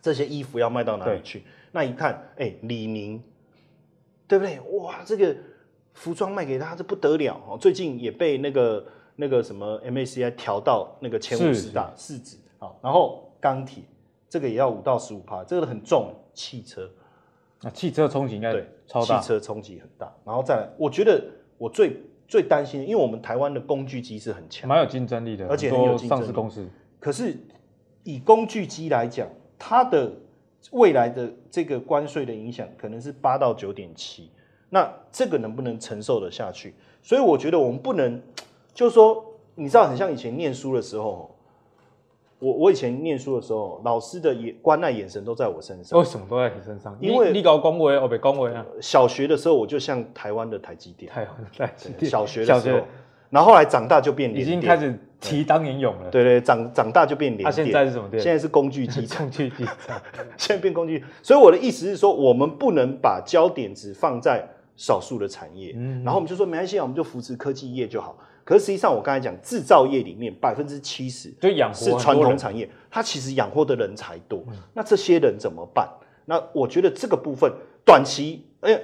[0.00, 1.44] 这些衣服要卖到哪里去。
[1.72, 3.22] 那一看，哎，李宁。
[4.26, 4.60] 对不对？
[4.78, 5.36] 哇，这个
[5.94, 7.58] 服装卖给他这不得了哦！
[7.58, 12.70] 最近也被那个那个什么 MACI 调到那个前五十大市值啊。
[12.80, 13.82] 然后钢铁
[14.28, 16.14] 这个也要五到十五趴，这个很重。
[16.34, 16.90] 汽车
[17.60, 20.10] 啊，汽车冲击应该对超大，汽车冲击很大。
[20.24, 21.22] 然后再来，我觉得
[21.58, 21.94] 我最
[22.26, 25.98] 最担心，因为我们台湾的工具机是很强，蛮有竞争力的，而且很有。
[25.98, 26.66] 上市公司。
[26.98, 27.36] 可是
[28.02, 30.10] 以工具机来讲，它的
[30.70, 34.30] 未来的这个关税的影响可能是八到九点七，
[34.70, 36.74] 那这个能不能承受得下去？
[37.02, 38.22] 所以我觉得我们不能，
[38.72, 41.34] 就是说，你知道，很像以前念书的时候，
[42.38, 45.98] 我我以前念书的时候，老师的眼关爱眼神都在我身上。
[45.98, 46.96] 为什么都在你身上？
[47.00, 48.64] 因为你搞恭维，我被恭维啊。
[48.80, 52.10] 小学的时候我就像台湾的台积电，台湾的台积电。
[52.10, 52.80] 小学的时候，
[53.30, 54.98] 然后后来长大就变，已经开始。
[55.30, 57.44] 提当年勇了，对对，长长大就变脸。
[57.44, 58.20] 他现在是什么店？
[58.22, 59.64] 现在是工具机， 工具机，
[60.36, 61.04] 现在变工具。
[61.22, 64.46] 所以我的意思是说，我们不能把焦点只放在
[64.76, 68.18] 少数的产业，嗯然后我们就说没关系，我们就扶持科技业就好。
[68.44, 74.42] 可是实际上，我刚才讲制造业里面百分之七十就养是传统产业，它其实养活的人才多。
[74.74, 75.88] 那这些人怎么办？
[76.24, 77.52] 那我觉得这个部分
[77.84, 78.80] 短期，哎，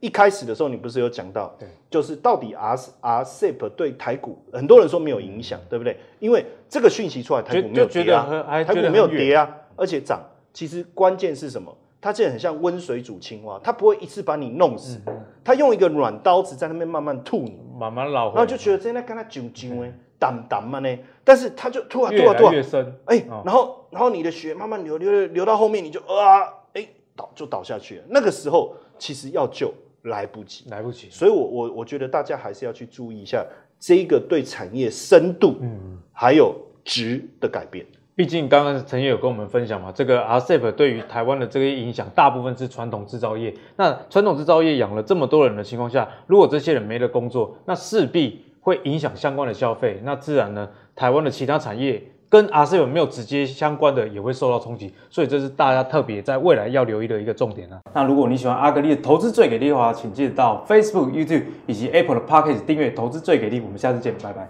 [0.00, 5.96] 一开始的时候，你不是有讲到，对，就是到底 R RCEP 对台股，很多人说没有影响，对不对？
[6.18, 10.20] 因为这个讯息出来，台股没有跌啊，台股没有跌啊，而且涨。
[10.52, 11.76] 其实关键是什么？
[12.00, 14.98] 它这很像温水煮青蛙，它不会一次把你弄死，
[15.44, 26.40] 它用一个软刀子在那边慢慢吐你，慢慢捞，然后就觉得在那跟它啾啾哎，淡淡嘛呢，但是它就吐啊吐啊吐啊，越深，哎，然后然后你的血慢慢流流流到后面，你就啊，
[26.72, 28.04] 哎，倒就倒下去了。
[28.08, 29.70] 那个时候其实要救。
[30.02, 33.44] 来不及，来不及，所以我，我我我觉得大家还是要去注意一下
[33.78, 37.84] 这一个对产业深度，嗯，还有值的改变。
[38.14, 43.54] 毕竟，刚刚陈曄有跟我们分享嘛，这个 RCEP 对于台湾的这个影响，大部分是传统制造业。
[43.76, 50.00] 那传统制造业养了这么多人的情况下，如果这些人没了工作，那势必会影响相关的消费。
[50.04, 52.02] 那自然呢，台湾的其他产业。
[52.30, 57.78] 跟阿斯有没有直接相关的也会受到冲击，所以这是大家特别在未来要留意的一个重点呢。
[57.92, 63.58] 那如果你喜欢阿格丽的投资最给力的话，请记得到 Facebook、YouTube 以及 Apple 的 Podcast 订阅“投资最给力”。
[63.60, 64.48] 我们下次见，拜拜。